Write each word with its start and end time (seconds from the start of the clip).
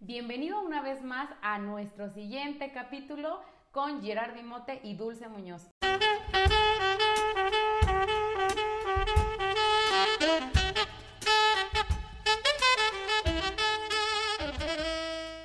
Bienvenido 0.00 0.62
una 0.62 0.80
vez 0.80 1.02
más 1.02 1.28
a 1.42 1.58
nuestro 1.58 2.08
siguiente 2.08 2.70
capítulo 2.70 3.40
con 3.72 4.00
Gerard 4.00 4.36
Dimote 4.36 4.80
y 4.84 4.94
Dulce 4.94 5.28
Muñoz. 5.28 5.68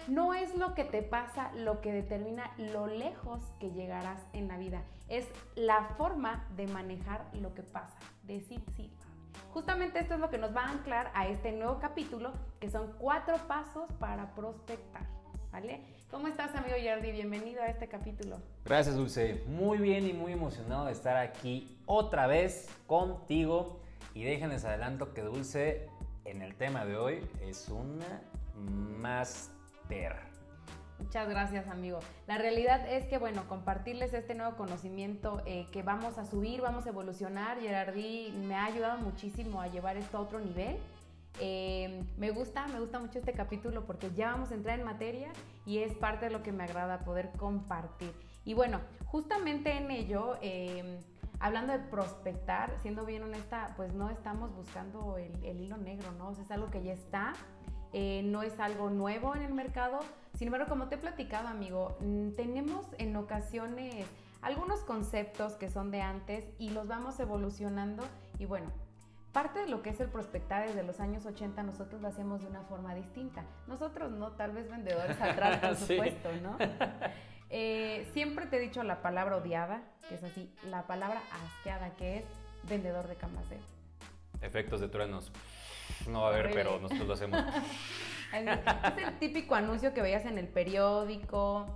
No 0.07 0.35
es 0.35 0.55
lo 0.55 0.75
que 0.75 0.83
te 0.83 1.01
pasa 1.01 1.51
lo 1.55 1.81
que 1.81 1.91
determina 1.91 2.51
lo 2.57 2.85
lejos 2.85 3.41
que 3.59 3.71
llegarás 3.71 4.21
en 4.33 4.47
la 4.47 4.59
vida, 4.59 4.83
es 5.09 5.27
la 5.55 5.95
forma 5.97 6.47
de 6.55 6.67
manejar 6.67 7.25
lo 7.33 7.55
que 7.55 7.63
pasa, 7.63 7.97
decir 8.21 8.61
sí. 8.77 8.91
Justamente 9.53 9.99
esto 9.99 10.15
es 10.15 10.19
lo 10.19 10.29
que 10.29 10.37
nos 10.37 10.55
va 10.55 10.61
a 10.65 10.71
anclar 10.71 11.11
a 11.13 11.27
este 11.27 11.51
nuevo 11.51 11.79
capítulo, 11.79 12.33
que 12.59 12.69
son 12.69 12.93
cuatro 12.97 13.37
pasos 13.47 13.91
para 13.99 14.33
prospectar. 14.35 15.07
¿Vale? 15.51 15.81
¿Cómo 16.09 16.27
estás, 16.27 16.55
amigo 16.55 16.75
Yardi? 16.75 17.11
Bienvenido 17.11 17.61
a 17.61 17.67
este 17.67 17.87
capítulo. 17.87 18.37
Gracias, 18.65 18.95
Dulce. 18.95 19.43
Muy 19.47 19.77
bien 19.77 20.07
y 20.07 20.13
muy 20.13 20.31
emocionado 20.31 20.85
de 20.85 20.91
estar 20.91 21.15
aquí 21.15 21.77
otra 21.85 22.25
vez 22.25 22.69
contigo. 22.87 23.79
Y 24.15 24.23
déjenles 24.23 24.65
adelanto 24.65 25.13
que 25.13 25.21
Dulce, 25.21 25.87
en 26.25 26.41
el 26.41 26.55
tema 26.55 26.85
de 26.85 26.97
hoy, 26.97 27.29
es 27.41 27.69
una 27.69 28.21
máster. 28.55 30.32
Muchas 31.03 31.27
gracias, 31.27 31.67
amigo. 31.67 31.99
La 32.27 32.37
realidad 32.37 32.87
es 32.89 33.05
que, 33.05 33.17
bueno, 33.17 33.43
compartirles 33.49 34.13
este 34.13 34.35
nuevo 34.35 34.55
conocimiento 34.55 35.41
eh, 35.45 35.67
que 35.71 35.83
vamos 35.83 36.17
a 36.17 36.25
subir, 36.25 36.61
vamos 36.61 36.85
a 36.85 36.89
evolucionar. 36.89 37.59
Gerardi 37.59 38.31
me 38.31 38.55
ha 38.55 38.65
ayudado 38.65 38.99
muchísimo 38.99 39.61
a 39.61 39.67
llevar 39.67 39.97
esto 39.97 40.17
a 40.17 40.21
otro 40.21 40.39
nivel. 40.39 40.77
Eh, 41.39 42.03
me 42.17 42.31
gusta, 42.31 42.67
me 42.67 42.79
gusta 42.79 42.99
mucho 42.99 43.19
este 43.19 43.33
capítulo 43.33 43.85
porque 43.85 44.11
ya 44.15 44.31
vamos 44.31 44.51
a 44.51 44.55
entrar 44.55 44.79
en 44.79 44.85
materia 44.85 45.31
y 45.65 45.79
es 45.79 45.93
parte 45.93 46.27
de 46.27 46.31
lo 46.31 46.41
que 46.41 46.51
me 46.53 46.63
agrada 46.63 46.99
poder 46.99 47.31
compartir. 47.37 48.13
Y 48.45 48.53
bueno, 48.53 48.79
justamente 49.05 49.73
en 49.73 49.91
ello, 49.91 50.37
eh, 50.41 50.99
hablando 51.39 51.73
de 51.73 51.79
prospectar, 51.79 52.75
siendo 52.81 53.05
bien 53.05 53.23
honesta, 53.23 53.73
pues 53.75 53.93
no 53.93 54.09
estamos 54.09 54.55
buscando 54.55 55.17
el, 55.17 55.43
el 55.43 55.59
hilo 55.59 55.77
negro, 55.77 56.11
¿no? 56.13 56.29
O 56.29 56.33
sea, 56.33 56.45
es 56.45 56.51
algo 56.51 56.71
que 56.71 56.81
ya 56.81 56.93
está, 56.93 57.33
eh, 57.91 58.21
no 58.23 58.41
es 58.41 58.59
algo 58.59 58.89
nuevo 58.89 59.35
en 59.35 59.43
el 59.43 59.53
mercado. 59.53 59.99
Sin 60.37 60.47
embargo, 60.47 60.67
como 60.67 60.87
te 60.87 60.95
he 60.95 60.97
platicado, 60.97 61.47
amigo, 61.47 61.95
mm, 61.99 62.31
tenemos 62.31 62.85
en 62.97 63.15
ocasiones 63.15 64.05
algunos 64.41 64.81
conceptos 64.81 65.53
que 65.53 65.69
son 65.69 65.91
de 65.91 66.01
antes 66.01 66.45
y 66.57 66.71
los 66.71 66.87
vamos 66.87 67.19
evolucionando 67.19 68.03
y 68.39 68.45
bueno, 68.45 68.71
parte 69.31 69.59
de 69.59 69.67
lo 69.67 69.81
que 69.81 69.91
es 69.91 69.99
el 69.99 70.09
prospectar 70.09 70.67
desde 70.67 70.83
los 70.83 70.99
años 70.99 71.25
80 71.25 71.63
nosotros 71.63 72.01
lo 72.01 72.07
hacemos 72.07 72.41
de 72.41 72.47
una 72.47 72.61
forma 72.63 72.93
distinta. 72.95 73.43
Nosotros 73.67 74.11
no, 74.11 74.31
tal 74.31 74.51
vez 74.51 74.69
vendedores 74.69 75.19
atrás, 75.21 75.59
por 75.59 75.75
supuesto, 75.87 76.29
¿no? 76.41 76.57
Eh, 77.55 78.09
siempre 78.13 78.47
te 78.47 78.57
he 78.57 78.59
dicho 78.59 78.81
la 78.81 79.03
palabra 79.03 79.37
odiada, 79.37 79.83
que 80.09 80.15
es 80.15 80.23
así, 80.23 80.51
la 80.71 80.87
palabra 80.87 81.21
asqueada, 81.45 81.91
que 81.97 82.17
es 82.17 82.25
vendedor 82.67 83.07
de 83.07 83.13
camaseo. 83.15 83.59
Efectos 84.41 84.81
de 84.81 84.87
truenos. 84.87 85.31
No 86.07 86.21
va 86.21 86.29
a 86.29 86.31
haber, 86.31 86.51
pero 86.51 86.79
nosotros 86.79 87.07
lo 87.07 87.13
hacemos. 87.13 87.39
es 88.33 89.07
el 89.07 89.19
típico 89.19 89.55
anuncio 89.55 89.93
que 89.93 90.01
veías 90.01 90.25
en 90.25 90.37
el 90.37 90.47
periódico, 90.47 91.67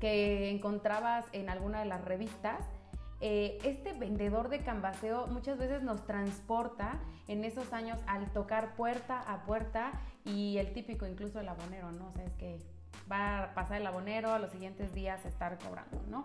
que 0.00 0.50
encontrabas 0.50 1.24
en 1.32 1.48
alguna 1.48 1.80
de 1.80 1.86
las 1.86 2.04
revistas. 2.04 2.66
Eh, 3.20 3.58
este 3.62 3.92
vendedor 3.92 4.48
de 4.48 4.62
cambaseo 4.62 5.28
muchas 5.28 5.56
veces 5.56 5.82
nos 5.82 6.04
transporta 6.06 6.98
en 7.28 7.44
esos 7.44 7.72
años 7.72 8.00
al 8.08 8.32
tocar 8.32 8.74
puerta 8.74 9.20
a 9.20 9.44
puerta 9.44 9.92
y 10.24 10.58
el 10.58 10.72
típico 10.72 11.06
incluso 11.06 11.38
el 11.38 11.48
abonero, 11.48 11.92
¿no? 11.92 12.12
O 12.16 12.18
es 12.18 12.32
que 12.32 12.58
va 13.10 13.44
a 13.44 13.54
pasar 13.54 13.80
el 13.80 13.86
abonero 13.86 14.32
a 14.32 14.40
los 14.40 14.50
siguientes 14.50 14.92
días 14.92 15.24
estar 15.24 15.56
cobrando, 15.58 16.02
¿no? 16.08 16.24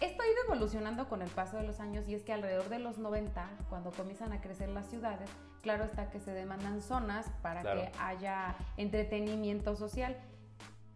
Esto 0.00 0.22
ha 0.22 0.26
ido 0.26 0.36
evolucionando 0.46 1.08
con 1.08 1.22
el 1.22 1.28
paso 1.28 1.56
de 1.56 1.62
los 1.62 1.80
años 1.80 2.08
y 2.08 2.14
es 2.14 2.22
que 2.22 2.32
alrededor 2.32 2.68
de 2.68 2.78
los 2.78 2.98
90, 2.98 3.48
cuando 3.68 3.90
comienzan 3.90 4.32
a 4.32 4.40
crecer 4.40 4.68
las 4.68 4.86
ciudades, 4.88 5.30
claro 5.62 5.84
está 5.84 6.10
que 6.10 6.20
se 6.20 6.32
demandan 6.32 6.82
zonas 6.82 7.26
para 7.40 7.62
que 7.62 7.92
haya 8.00 8.56
entretenimiento 8.76 9.76
social. 9.76 10.16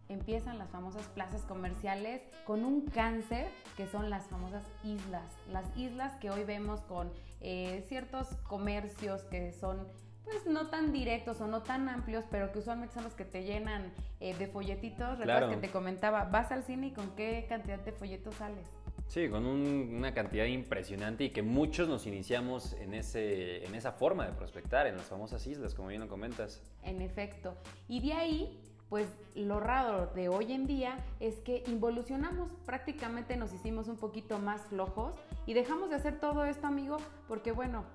Empiezan 0.09 0.57
las 0.57 0.69
famosas 0.69 1.05
plazas 1.07 1.41
comerciales 1.43 2.21
con 2.45 2.63
un 2.63 2.85
cáncer 2.85 3.49
que 3.75 3.87
son 3.87 4.09
las 4.09 4.27
famosas 4.27 4.63
islas. 4.83 5.25
Las 5.51 5.65
islas 5.75 6.15
que 6.15 6.29
hoy 6.29 6.43
vemos 6.43 6.81
con 6.81 7.11
eh, 7.41 7.85
ciertos 7.87 8.27
comercios 8.47 9.23
que 9.23 9.51
son 9.51 9.87
pues 10.23 10.45
no 10.45 10.67
tan 10.67 10.91
directos 10.91 11.39
o 11.39 11.47
no 11.47 11.63
tan 11.63 11.87
amplios, 11.87 12.25
pero 12.29 12.51
que 12.51 12.59
usualmente 12.59 12.93
son 12.93 13.05
los 13.05 13.13
que 13.13 13.23
te 13.23 13.43
llenan 13.43 13.93
eh, 14.19 14.35
de 14.35 14.47
folletitos. 14.47 15.17
Recuerdas 15.17 15.49
que 15.49 15.57
te 15.57 15.69
comentaba, 15.69 16.25
vas 16.25 16.51
al 16.51 16.63
cine 16.63 16.87
y 16.87 16.91
con 16.91 17.11
qué 17.15 17.45
cantidad 17.47 17.79
de 17.79 17.93
folletos 17.93 18.35
sales. 18.35 18.67
Sí, 19.07 19.29
con 19.29 19.45
una 19.45 20.13
cantidad 20.13 20.45
impresionante 20.45 21.23
y 21.23 21.29
que 21.29 21.41
muchos 21.41 21.87
nos 21.87 22.05
iniciamos 22.05 22.73
en, 22.73 22.93
ese, 22.93 23.65
en 23.65 23.73
esa 23.73 23.93
forma 23.93 24.25
de 24.25 24.33
prospectar, 24.33 24.85
en 24.85 24.97
las 24.97 25.05
famosas 25.05 25.47
islas, 25.47 25.73
como 25.73 25.87
bien 25.87 26.01
lo 26.01 26.09
comentas. 26.09 26.61
En 26.83 27.01
efecto. 27.01 27.55
Y 27.87 28.01
de 28.01 28.13
ahí, 28.13 28.59
pues 28.89 29.07
lo 29.33 29.61
raro 29.61 30.07
de 30.07 30.27
hoy 30.27 30.51
en 30.51 30.67
día 30.67 30.99
es 31.21 31.35
que 31.39 31.63
involucionamos, 31.67 32.51
prácticamente 32.65 33.37
nos 33.37 33.53
hicimos 33.53 33.87
un 33.87 33.95
poquito 33.95 34.39
más 34.39 34.61
flojos 34.63 35.15
y 35.45 35.53
dejamos 35.53 35.89
de 35.89 35.95
hacer 35.95 36.19
todo 36.19 36.43
esto, 36.43 36.67
amigo, 36.67 36.97
porque 37.29 37.53
bueno, 37.53 37.85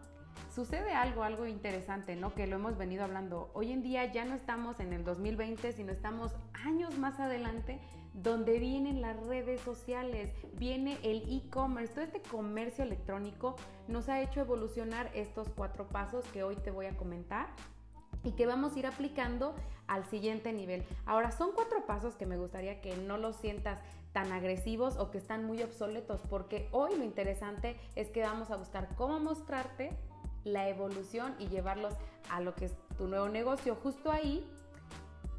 sucede 0.54 0.94
algo, 0.94 1.24
algo 1.24 1.46
interesante, 1.46 2.16
¿no? 2.16 2.34
Que 2.34 2.46
lo 2.46 2.56
hemos 2.56 2.78
venido 2.78 3.04
hablando. 3.04 3.50
Hoy 3.52 3.70
en 3.72 3.82
día 3.82 4.10
ya 4.10 4.24
no 4.24 4.34
estamos 4.34 4.80
en 4.80 4.94
el 4.94 5.04
2020, 5.04 5.72
sino 5.72 5.92
estamos 5.92 6.32
años 6.54 6.96
más 6.98 7.20
adelante, 7.20 7.80
donde 8.14 8.58
vienen 8.58 9.00
las 9.00 9.16
redes 9.26 9.60
sociales, 9.62 10.30
viene 10.54 10.98
el 11.02 11.22
e-commerce, 11.28 11.94
todo 11.94 12.04
este 12.04 12.22
comercio 12.22 12.84
electrónico 12.84 13.56
nos 13.88 14.08
ha 14.08 14.20
hecho 14.20 14.40
evolucionar 14.40 15.10
estos 15.14 15.48
cuatro 15.48 15.88
pasos 15.88 16.24
que 16.26 16.42
hoy 16.42 16.56
te 16.56 16.70
voy 16.70 16.86
a 16.86 16.96
comentar 16.96 17.48
y 18.24 18.32
que 18.32 18.46
vamos 18.46 18.74
a 18.74 18.78
ir 18.78 18.86
aplicando 18.86 19.54
al 19.86 20.04
siguiente 20.06 20.52
nivel. 20.52 20.84
Ahora, 21.06 21.32
son 21.32 21.52
cuatro 21.52 21.86
pasos 21.86 22.14
que 22.14 22.26
me 22.26 22.36
gustaría 22.36 22.80
que 22.80 22.96
no 22.96 23.16
los 23.16 23.36
sientas 23.36 23.80
tan 24.12 24.30
agresivos 24.30 24.96
o 24.98 25.10
que 25.10 25.18
están 25.18 25.44
muy 25.44 25.62
obsoletos, 25.62 26.20
porque 26.28 26.68
hoy 26.70 26.96
lo 26.96 27.04
interesante 27.04 27.76
es 27.96 28.10
que 28.10 28.22
vamos 28.22 28.50
a 28.50 28.56
buscar 28.56 28.94
cómo 28.94 29.18
mostrarte 29.18 29.90
la 30.44 30.68
evolución 30.68 31.34
y 31.38 31.48
llevarlos 31.48 31.94
a 32.28 32.40
lo 32.40 32.54
que 32.54 32.66
es 32.66 32.74
tu 32.98 33.08
nuevo 33.08 33.28
negocio. 33.28 33.76
Justo 33.82 34.10
ahí 34.10 34.46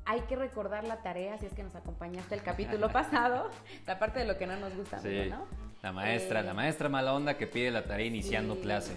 hay 0.06 0.22
que 0.22 0.36
recordar 0.36 0.84
la 0.84 0.98
tarea, 0.98 1.38
si 1.38 1.46
es 1.46 1.54
que 1.54 1.64
nos 1.64 1.76
acompañaste 1.76 2.36
el 2.36 2.44
capítulo 2.44 2.92
pasado, 2.92 3.50
la 3.88 4.00
parte 4.00 4.20
de 4.20 4.26
lo 4.26 4.38
que 4.38 4.48
no 4.48 4.58
nos 4.58 4.76
gusta, 4.76 5.00
sí, 5.00 5.28
¿no? 5.30 5.46
La 5.82 5.92
maestra, 5.92 6.42
la 6.42 6.52
eh, 6.52 6.54
maestra 6.54 6.90
mala 6.90 7.14
onda 7.14 7.38
que 7.38 7.48
pide 7.48 7.72
la 7.72 7.84
tarea 7.84 8.06
iniciando 8.06 8.60
clase. 8.60 8.96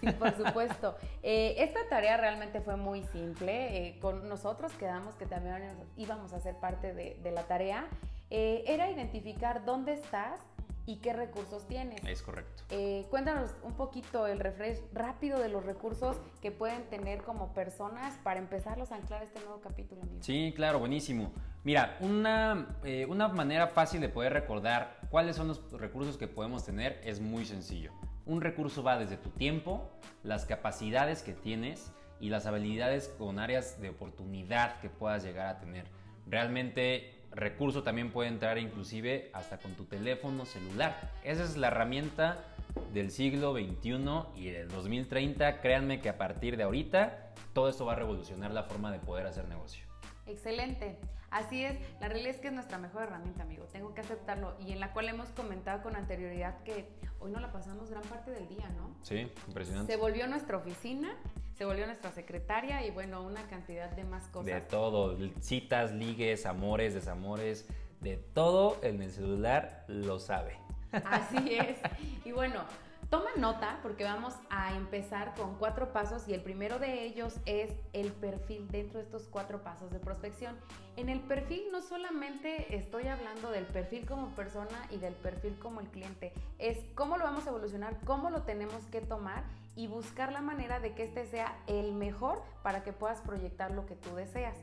Sí, 0.00 0.10
por 0.12 0.36
supuesto. 0.36 0.96
Eh, 1.22 1.54
esta 1.58 1.80
tarea 1.88 2.16
realmente 2.16 2.60
fue 2.60 2.76
muy 2.76 3.02
simple. 3.12 3.76
Eh, 3.76 3.98
con 4.00 4.28
nosotros 4.28 4.72
quedamos 4.72 5.14
que 5.14 5.26
también 5.26 5.62
íbamos 5.96 6.32
a 6.32 6.40
ser 6.40 6.56
parte 6.56 6.92
de, 6.92 7.18
de 7.22 7.30
la 7.30 7.44
tarea. 7.44 7.86
era 8.30 8.90
identificar 8.90 9.64
dónde 9.64 9.92
estás 9.92 10.40
y 10.86 10.96
qué 10.96 11.12
recursos 11.12 11.66
tienes. 11.66 12.00
Es 12.06 12.22
correcto. 12.22 12.62
Eh, 12.70 13.06
cuéntanos 13.10 13.50
un 13.62 13.74
poquito 13.74 14.26
el 14.26 14.38
refresh 14.38 14.80
rápido 14.92 15.38
de 15.38 15.48
los 15.48 15.64
recursos 15.64 16.16
que 16.42 16.50
pueden 16.50 16.84
tener 16.90 17.22
como 17.22 17.52
personas 17.54 18.16
para 18.22 18.38
empezarlos 18.38 18.92
a 18.92 18.96
anclar 18.96 19.22
este 19.22 19.40
nuevo 19.40 19.60
capítulo, 19.60 20.02
amigo. 20.02 20.22
Sí, 20.22 20.52
claro, 20.54 20.78
buenísimo. 20.78 21.32
Mira, 21.62 21.96
una, 22.00 22.76
eh, 22.84 23.06
una 23.08 23.28
manera 23.28 23.68
fácil 23.68 24.00
de 24.00 24.10
poder 24.10 24.34
recordar 24.34 24.98
cuáles 25.10 25.36
son 25.36 25.48
los 25.48 25.72
recursos 25.72 26.18
que 26.18 26.28
podemos 26.28 26.64
tener 26.64 27.00
es 27.04 27.20
muy 27.20 27.46
sencillo. 27.46 27.92
Un 28.26 28.40
recurso 28.40 28.82
va 28.82 28.98
desde 28.98 29.16
tu 29.16 29.30
tiempo, 29.30 29.90
las 30.22 30.44
capacidades 30.44 31.22
que 31.22 31.32
tienes 31.32 31.92
y 32.20 32.28
las 32.28 32.46
habilidades 32.46 33.08
con 33.08 33.38
áreas 33.38 33.80
de 33.80 33.90
oportunidad 33.90 34.80
que 34.80 34.90
puedas 34.90 35.24
llegar 35.24 35.46
a 35.46 35.58
tener. 35.58 35.86
Realmente 36.26 37.23
recurso 37.34 37.82
también 37.82 38.10
puede 38.10 38.28
entrar 38.28 38.58
inclusive 38.58 39.30
hasta 39.32 39.58
con 39.58 39.74
tu 39.74 39.84
teléfono 39.84 40.44
celular. 40.44 41.12
Esa 41.24 41.44
es 41.44 41.56
la 41.56 41.68
herramienta 41.68 42.44
del 42.92 43.10
siglo 43.10 43.54
XXI 43.54 43.96
y 44.36 44.50
del 44.50 44.68
2030. 44.68 45.60
Créanme 45.60 46.00
que 46.00 46.08
a 46.08 46.18
partir 46.18 46.56
de 46.56 46.62
ahorita 46.62 47.32
todo 47.52 47.68
esto 47.68 47.84
va 47.84 47.92
a 47.92 47.96
revolucionar 47.96 48.52
la 48.52 48.64
forma 48.64 48.92
de 48.92 48.98
poder 48.98 49.26
hacer 49.26 49.48
negocio. 49.48 49.84
Excelente. 50.26 50.98
Así 51.34 51.64
es, 51.64 51.76
la 52.00 52.08
realidad 52.08 52.30
es 52.30 52.40
que 52.40 52.46
es 52.46 52.54
nuestra 52.54 52.78
mejor 52.78 53.02
herramienta, 53.02 53.42
amigo. 53.42 53.64
Tengo 53.64 53.92
que 53.92 54.02
aceptarlo 54.02 54.54
y 54.60 54.70
en 54.70 54.78
la 54.78 54.92
cual 54.92 55.08
hemos 55.08 55.30
comentado 55.30 55.82
con 55.82 55.96
anterioridad 55.96 56.62
que 56.62 56.88
hoy 57.18 57.32
no 57.32 57.40
la 57.40 57.50
pasamos 57.50 57.90
gran 57.90 58.04
parte 58.04 58.30
del 58.30 58.46
día, 58.46 58.68
¿no? 58.76 58.94
Sí, 59.02 59.28
impresionante. 59.48 59.92
Se 59.92 59.98
volvió 59.98 60.28
nuestra 60.28 60.56
oficina, 60.56 61.16
se 61.58 61.64
volvió 61.64 61.86
nuestra 61.86 62.12
secretaria 62.12 62.86
y 62.86 62.92
bueno, 62.92 63.20
una 63.24 63.48
cantidad 63.48 63.90
de 63.90 64.04
más 64.04 64.28
cosas. 64.28 64.46
De 64.46 64.60
todo, 64.60 65.18
citas, 65.40 65.90
ligues, 65.90 66.46
amores, 66.46 66.94
desamores, 66.94 67.68
de 68.00 68.16
todo 68.16 68.78
en 68.84 69.02
el 69.02 69.10
celular 69.10 69.84
lo 69.88 70.20
sabe. 70.20 70.56
Así 70.92 71.56
es. 71.56 71.78
Y 72.24 72.30
bueno, 72.30 72.62
Toma 73.10 73.30
nota 73.36 73.78
porque 73.82 74.04
vamos 74.04 74.34
a 74.50 74.74
empezar 74.74 75.34
con 75.34 75.56
cuatro 75.56 75.92
pasos 75.92 76.26
y 76.28 76.34
el 76.34 76.42
primero 76.42 76.78
de 76.78 77.04
ellos 77.04 77.34
es 77.46 77.70
el 77.92 78.12
perfil 78.12 78.68
dentro 78.68 78.98
de 78.98 79.04
estos 79.04 79.28
cuatro 79.30 79.62
pasos 79.62 79.90
de 79.90 79.98
prospección. 79.98 80.56
En 80.96 81.08
el 81.08 81.20
perfil 81.20 81.64
no 81.70 81.82
solamente 81.82 82.74
estoy 82.76 83.08
hablando 83.08 83.50
del 83.50 83.66
perfil 83.66 84.06
como 84.06 84.28
persona 84.34 84.86
y 84.90 84.96
del 84.98 85.14
perfil 85.14 85.56
como 85.58 85.80
el 85.80 85.88
cliente, 85.88 86.32
es 86.58 86.78
cómo 86.94 87.16
lo 87.16 87.24
vamos 87.24 87.46
a 87.46 87.50
evolucionar, 87.50 87.98
cómo 88.04 88.30
lo 88.30 88.42
tenemos 88.42 88.84
que 88.86 89.00
tomar 89.00 89.44
y 89.76 89.86
buscar 89.86 90.32
la 90.32 90.40
manera 90.40 90.80
de 90.80 90.94
que 90.94 91.04
este 91.04 91.26
sea 91.26 91.56
el 91.66 91.92
mejor 91.92 92.42
para 92.62 92.82
que 92.82 92.92
puedas 92.92 93.20
proyectar 93.20 93.70
lo 93.70 93.86
que 93.86 93.96
tú 93.96 94.14
deseas. 94.14 94.56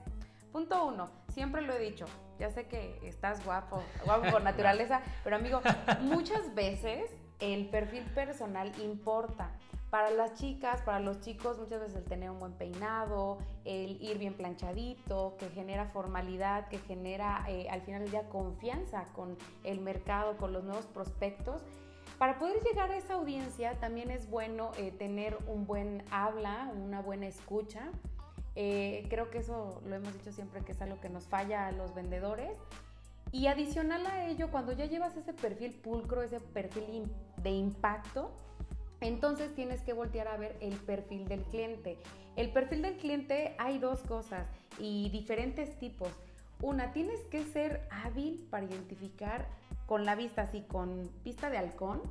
Punto 0.52 0.86
uno, 0.86 1.10
siempre 1.30 1.62
lo 1.62 1.74
he 1.74 1.80
dicho, 1.80 2.06
ya 2.38 2.50
sé 2.52 2.68
que 2.68 3.00
estás 3.04 3.44
guapo, 3.46 3.82
guapo 4.04 4.30
por 4.32 4.42
naturaleza, 4.44 5.02
pero 5.24 5.38
amigo, 5.38 5.62
muchas 6.02 6.54
veces 6.54 7.10
el 7.42 7.68
perfil 7.68 8.04
personal 8.16 8.72
importa. 8.82 9.52
Para 9.90 10.10
las 10.10 10.36
chicas, 10.36 10.82
para 10.84 11.02
los 11.02 11.20
chicos, 11.20 11.60
muchas 11.60 11.82
veces 11.82 11.98
el 11.98 12.06
tener 12.06 12.30
un 12.30 12.40
buen 12.40 12.54
peinado, 12.54 13.40
el 13.66 14.02
ir 14.02 14.18
bien 14.18 14.36
planchadito, 14.36 15.36
que 15.38 15.50
genera 15.50 15.88
formalidad, 15.88 16.70
que 16.70 16.78
genera 16.78 17.44
eh, 17.50 17.68
al 17.70 17.82
final 17.82 18.10
día 18.10 18.30
confianza 18.30 19.04
con 19.14 19.38
el 19.66 19.82
mercado, 19.82 20.38
con 20.38 20.54
los 20.54 20.64
nuevos 20.64 20.86
prospectos. 20.86 21.62
Para 22.18 22.40
poder 22.40 22.62
llegar 22.64 22.90
a 22.90 22.96
esa 22.96 23.16
audiencia 23.16 23.74
también 23.82 24.12
es 24.12 24.30
bueno 24.30 24.72
eh, 24.78 24.92
tener 24.92 25.38
un 25.48 25.66
buen 25.66 26.06
habla, 26.10 26.72
una 26.74 27.02
buena 27.02 27.28
escucha. 27.28 27.90
Eh, 28.56 29.08
creo 29.10 29.30
que 29.30 29.40
eso 29.40 29.82
lo 29.86 29.96
hemos 29.96 30.14
dicho 30.14 30.32
siempre 30.32 30.62
que 30.62 30.72
es 30.74 30.82
algo 30.82 31.02
que 31.02 31.10
nos 31.10 31.28
falla 31.28 31.68
a 31.68 31.72
los 31.72 31.94
vendedores. 31.94 32.58
Y 33.32 33.48
adicional 33.48 34.06
a 34.08 34.28
ello, 34.28 34.52
cuando 34.52 34.74
ya 34.74 34.86
llevas 34.86 35.16
ese 35.16 35.34
perfil 35.34 35.74
pulcro, 35.74 36.22
ese 36.22 36.40
perfil 36.40 37.10
de 37.38 37.50
impacto, 37.52 38.32
entonces 39.00 39.56
tienes 39.56 39.82
que 39.82 39.94
voltear 39.94 40.28
a 40.28 40.38
ver 40.38 40.58
el 40.60 40.76
perfil 40.76 41.28
del 41.28 41.42
cliente. 41.44 41.98
El 42.36 42.52
perfil 42.52 42.82
del 42.82 42.98
cliente 42.98 43.56
hay 43.58 43.80
dos 43.80 44.02
cosas 44.02 44.48
y 44.80 45.10
diferentes 45.10 45.78
tipos. 45.80 46.10
Una, 46.62 46.94
tienes 46.94 47.20
que 47.26 47.44
ser 47.44 47.88
hábil 47.90 48.48
para 48.50 48.66
identificar 48.66 49.48
con 49.86 50.06
la 50.06 50.16
vista, 50.16 50.44
así 50.44 50.62
con 50.62 51.10
vista 51.24 51.50
de 51.50 51.58
halcón, 51.58 52.02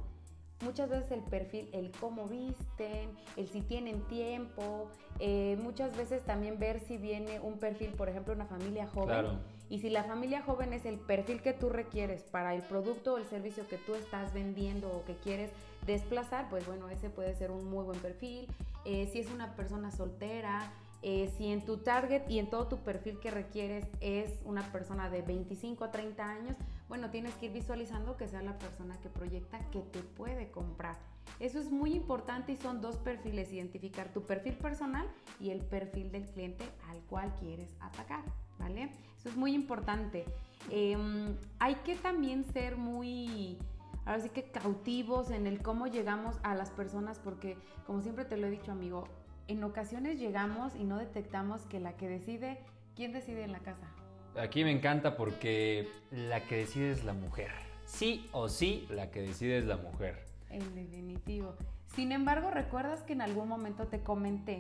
muchas 0.65 0.91
veces 0.91 1.13
el 1.13 1.21
perfil, 1.21 1.69
el 1.73 1.91
cómo 1.93 2.27
visten, 2.27 3.11
el 3.37 3.49
si 3.49 3.63
tienen 3.63 4.03
tiempo, 4.09 4.91
eh, 5.19 5.57
muchas 5.63 5.97
veces 5.97 6.25
también 6.25 6.59
ver 6.59 6.81
si 6.81 6.97
viene 6.97 7.41
un 7.41 7.59
perfil, 7.59 7.91
por 7.91 8.09
ejemplo, 8.09 8.35
una 8.35 8.47
familia 8.47 8.87
joven. 8.89 9.39
Y 9.71 9.79
si 9.79 9.89
la 9.89 10.03
familia 10.03 10.43
joven 10.43 10.73
es 10.73 10.85
el 10.85 10.99
perfil 10.99 11.41
que 11.41 11.53
tú 11.53 11.71
requieres 11.71 12.25
para 12.25 12.55
el 12.57 12.63
producto 12.63 13.15
o 13.15 13.19
el 13.19 13.25
servicio 13.27 13.69
que 13.69 13.79
tú 13.79 13.95
estás 13.95 14.35
vendiendo 14.35 14.91
o 14.91 15.05
que 15.05 15.15
quieres 15.15 15.53
desplazar, 15.87 16.51
pues 16.51 16.67
bueno, 16.67 16.89
ese 16.89 17.09
puede 17.09 17.37
ser 17.37 17.53
un 17.53 17.71
muy 17.71 17.85
buen 17.85 18.01
perfil. 18.01 18.49
Eh, 18.85 19.09
si 19.13 19.21
es 19.21 19.31
una 19.31 19.55
persona 19.55 19.93
soltera, 19.93 20.73
eh, 21.03 21.33
si 21.39 21.53
en 21.53 21.65
tu 21.65 21.79
target 21.79 22.29
y 22.29 22.41
en 22.41 22.51
todo 22.51 22.67
tu 22.67 22.79
perfil 22.79 23.21
que 23.21 23.31
requieres 23.31 23.87
es 24.01 24.33
una 24.45 24.71
persona 24.73 25.09
de 25.09 25.23
25 25.23 25.85
a 25.85 25.93
30 25.93 26.29
años, 26.29 26.57
bueno, 26.91 27.09
tienes 27.11 27.33
que 27.37 27.47
ir 27.47 27.53
visualizando 27.53 28.17
que 28.17 28.27
sea 28.27 28.43
la 28.43 28.59
persona 28.59 29.01
que 29.01 29.09
proyecta 29.09 29.61
que 29.71 29.81
te 29.81 30.01
puede 30.01 30.51
comprar. 30.51 30.99
Eso 31.39 31.61
es 31.61 31.71
muy 31.71 31.95
importante 31.95 32.51
y 32.51 32.57
son 32.57 32.81
dos 32.81 32.97
perfiles, 32.97 33.53
identificar 33.53 34.13
tu 34.13 34.27
perfil 34.27 34.55
personal 34.55 35.07
y 35.39 35.51
el 35.51 35.61
perfil 35.61 36.11
del 36.11 36.27
cliente 36.27 36.65
al 36.89 36.99
cual 37.03 37.33
quieres 37.39 37.77
atacar, 37.79 38.25
¿vale? 38.59 38.91
Eso 39.17 39.29
es 39.29 39.37
muy 39.37 39.55
importante. 39.55 40.25
Em, 40.69 41.37
hay 41.61 41.77
que 41.77 41.95
también 41.95 42.43
ser 42.43 42.77
muy 42.77 43.57
ahora 44.05 44.19
sí 44.19 44.31
que 44.31 44.51
cautivos 44.51 45.31
en 45.31 45.47
el 45.47 45.63
cómo 45.63 45.87
llegamos 45.87 46.41
a 46.43 46.57
las 46.57 46.71
personas 46.71 47.21
porque 47.21 47.57
como 47.87 48.03
siempre 48.03 48.25
te 48.25 48.37
lo 48.37 48.49
he 48.49 48.51
dicho 48.51 48.73
amigo, 48.73 49.07
en 49.47 49.63
ocasiones 49.63 50.19
llegamos 50.19 50.75
y 50.75 50.83
no 50.83 50.99
detectamos 50.99 51.63
que 51.67 51.79
la 51.79 51.97
que 51.97 52.09
decide, 52.09 52.59
¿quién 52.97 53.13
decide 53.13 53.45
en 53.45 53.53
la 53.53 53.61
casa? 53.61 53.87
Aquí 54.37 54.65
me 54.65 54.71
encanta 54.71 55.17
porque 55.17 55.89
la 56.11 56.41
que 56.41 56.57
decide 56.57 56.93
es 56.93 57.05
la 57.05 57.13
mujer. 57.13 57.51
Sí 57.85 58.29
o 58.33 58.49
sí, 58.49 58.87
la 58.91 59.11
que 59.11 59.23
decide 59.23 59.59
es 59.59 59.65
la 59.65 59.77
mujer. 59.77 60.25
En 60.49 60.75
definitivo. 60.75 61.57
Sin 61.95 62.13
embargo, 62.13 62.51
¿recuerdas 62.51 63.03
que 63.03 63.13
en 63.13 63.23
algún 63.23 63.49
momento 63.49 63.89
te 63.89 64.01
comenté 64.01 64.59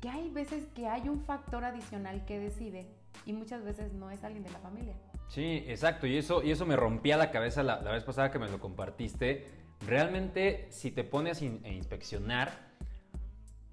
que 0.00 0.10
hay 0.10 0.28
veces 0.30 0.66
que 0.74 0.86
hay 0.86 1.08
un 1.08 1.24
factor 1.24 1.64
adicional 1.64 2.26
que 2.26 2.38
decide 2.38 2.86
y 3.24 3.32
muchas 3.32 3.64
veces 3.64 3.94
no 3.94 4.10
es 4.10 4.22
alguien 4.22 4.44
de 4.44 4.50
la 4.50 4.58
familia? 4.58 4.94
Sí, 5.28 5.64
exacto. 5.66 6.06
Y 6.06 6.18
eso, 6.18 6.42
y 6.42 6.50
eso 6.50 6.66
me 6.66 6.76
rompía 6.76 7.16
la 7.16 7.30
cabeza 7.30 7.62
la, 7.62 7.78
vez 7.78 8.04
pasada 8.04 8.30
que 8.30 8.38
me 8.38 8.48
lo 8.48 8.60
compartiste. 8.60 9.46
Realmente, 9.86 10.66
si 10.70 10.90
te 10.90 11.04
pones 11.04 11.40
a 11.40 11.44
inspeccionar, 11.44 12.52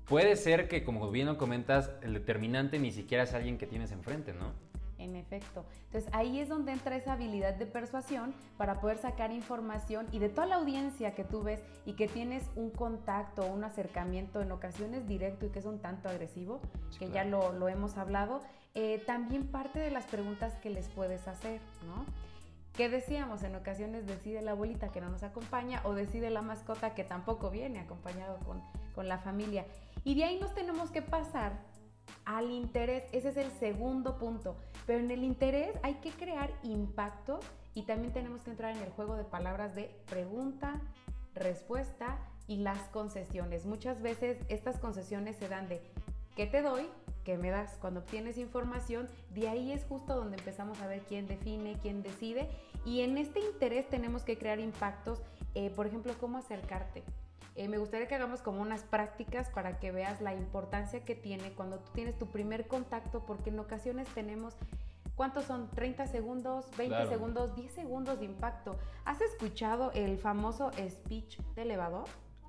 puede 0.06 0.38
ser 0.38 0.70
que, 0.70 0.84
como 0.84 1.12
bien 1.12 1.28
lo 1.28 1.38
comentas, 1.38 1.92
el 2.02 2.14
determinante 2.14 2.80
ni 2.80 2.92
siquiera 2.92 3.24
es 3.24 3.34
alguien 3.34 3.58
que 3.58 3.68
tienes 3.68 3.92
enfrente, 3.92 4.34
¿no? 4.34 4.71
En 5.02 5.16
efecto. 5.16 5.66
Entonces 5.86 6.10
ahí 6.14 6.40
es 6.40 6.48
donde 6.48 6.72
entra 6.72 6.96
esa 6.96 7.14
habilidad 7.14 7.56
de 7.56 7.66
persuasión 7.66 8.36
para 8.56 8.80
poder 8.80 9.00
sacar 9.00 9.32
información 9.32 10.08
y 10.12 10.20
de 10.20 10.30
toda 10.30 10.46
la 10.46 10.58
audiencia 10.58 11.16
que 11.16 11.24
tú 11.24 11.42
ves 11.42 11.64
y 11.88 11.94
que 11.94 12.08
tienes 12.08 12.44
un 12.56 12.70
contacto, 12.70 13.48
un 13.48 13.64
acercamiento 13.64 14.42
en 14.42 14.52
ocasiones 14.52 15.08
directo 15.08 15.48
y 15.48 15.50
que 15.50 15.58
es 15.58 15.66
un 15.66 15.80
tanto 15.80 16.08
agresivo, 16.08 16.62
que 17.00 17.10
ya 17.10 17.24
lo, 17.24 17.52
lo, 17.52 17.68
hemos 17.68 17.98
hablado, 17.98 18.42
eh, 18.76 19.02
también 19.08 19.48
parte 19.48 19.80
de 19.80 19.90
las 19.90 20.06
preguntas 20.06 20.54
que 20.62 20.70
les 20.70 20.88
puedes 20.90 21.28
hacer, 21.28 21.60
¿no? 21.88 22.06
¿Qué 22.74 22.88
decíamos? 22.88 23.42
En 23.44 23.56
ocasiones 23.56 24.06
decide 24.06 24.42
la 24.42 24.52
abuelita 24.52 24.92
que 24.92 25.02
no 25.02 25.10
nos 25.10 25.24
acompaña 25.24 25.82
o 25.84 25.94
decide 25.94 26.30
la 26.30 26.44
mascota 26.44 26.94
que 26.94 27.04
tampoco 27.04 27.50
viene 27.50 27.80
acompañado 27.80 28.38
con, 28.46 28.62
con 28.94 29.08
la 29.08 29.18
familia. 29.18 29.66
Y 30.04 30.16
de 30.16 30.24
ahí 30.24 30.40
nos 30.40 30.54
tenemos 30.54 30.92
que 30.92 31.02
pasar 31.02 31.71
al 32.26 32.52
interés. 32.52 33.04
Ese 33.12 33.30
es 33.30 33.38
el 33.38 33.52
segundo 33.52 34.18
punto. 34.18 34.56
Pero 34.86 35.00
en 35.00 35.12
el 35.12 35.24
interés 35.24 35.76
hay 35.84 35.96
que 35.96 36.12
crear 36.12 36.52
impacto 36.64 37.40
y 37.74 37.84
también 37.84 38.14
tenemos 38.14 38.42
que 38.42 38.52
entrar 38.52 38.76
en 38.76 38.82
el 38.82 38.90
juego 38.90 39.16
de 39.16 39.24
palabras 39.24 39.76
de 39.76 39.96
pregunta, 40.10 40.82
respuesta 41.34 42.18
y 42.48 42.58
las 42.58 42.80
concesiones. 42.90 43.66
Muchas 43.66 44.02
veces 44.02 44.38
estas 44.50 44.80
concesiones 44.80 45.38
se 45.38 45.48
dan 45.48 45.70
de 45.70 45.82
¿qué 46.36 46.46
te 46.48 46.62
doy? 46.62 46.88
¿Qué 47.24 47.38
me 47.38 47.52
das? 47.52 47.78
Cuando 47.80 48.00
obtienes 48.00 48.38
información, 48.38 49.08
de 49.30 49.48
ahí 49.48 49.72
es 49.72 49.86
justo 49.86 50.16
donde 50.16 50.38
empezamos 50.38 50.82
a 50.82 50.88
ver 50.88 51.02
quién 51.02 51.28
define, 51.28 51.78
quién 51.82 52.02
decide. 52.02 52.50
Y 52.84 53.02
en 53.02 53.18
este 53.18 53.40
interés 53.40 53.88
tenemos 53.90 54.24
que 54.24 54.38
crear 54.38 54.60
impactos, 54.60 55.22
eh, 55.54 55.70
por 55.70 55.86
ejemplo, 55.86 56.14
cómo 56.20 56.40
acercarte. 56.40 57.04
Eh, 57.56 57.68
me 57.68 57.78
gustaría 57.78 58.08
que 58.08 58.16
hagamos 58.16 58.42
como 58.42 58.62
unas 58.62 58.84
prácticas 58.84 59.50
para 59.50 59.80
que 59.80 59.92
veas 59.92 60.22
la 60.22 60.34
importancia 60.34 61.04
que 61.04 61.16
tiene 61.16 61.52
cuando 61.52 61.80
tú 61.80 61.92
tienes 61.94 62.18
tu 62.18 62.28
primer 62.28 62.68
contacto, 62.68 63.26
porque 63.26 63.50
en 63.50 63.60
ocasiones 63.60 64.08
tenemos 64.14 64.56
¿Cuántos 65.16 65.46
son? 65.46 65.70
¿30 65.72 66.08
segundos? 66.08 66.66
¿20 66.78 67.08
segundos? 67.10 67.56
¿10 67.56 67.70
segundos 67.70 68.20
de 68.20 68.26
impacto? 68.26 68.80
¿Has 69.06 69.22
escuchado 69.22 69.92
el 69.94 70.18
famoso 70.18 70.72
speech 70.90 71.38
de 71.54 71.62
elevador? 71.62 72.06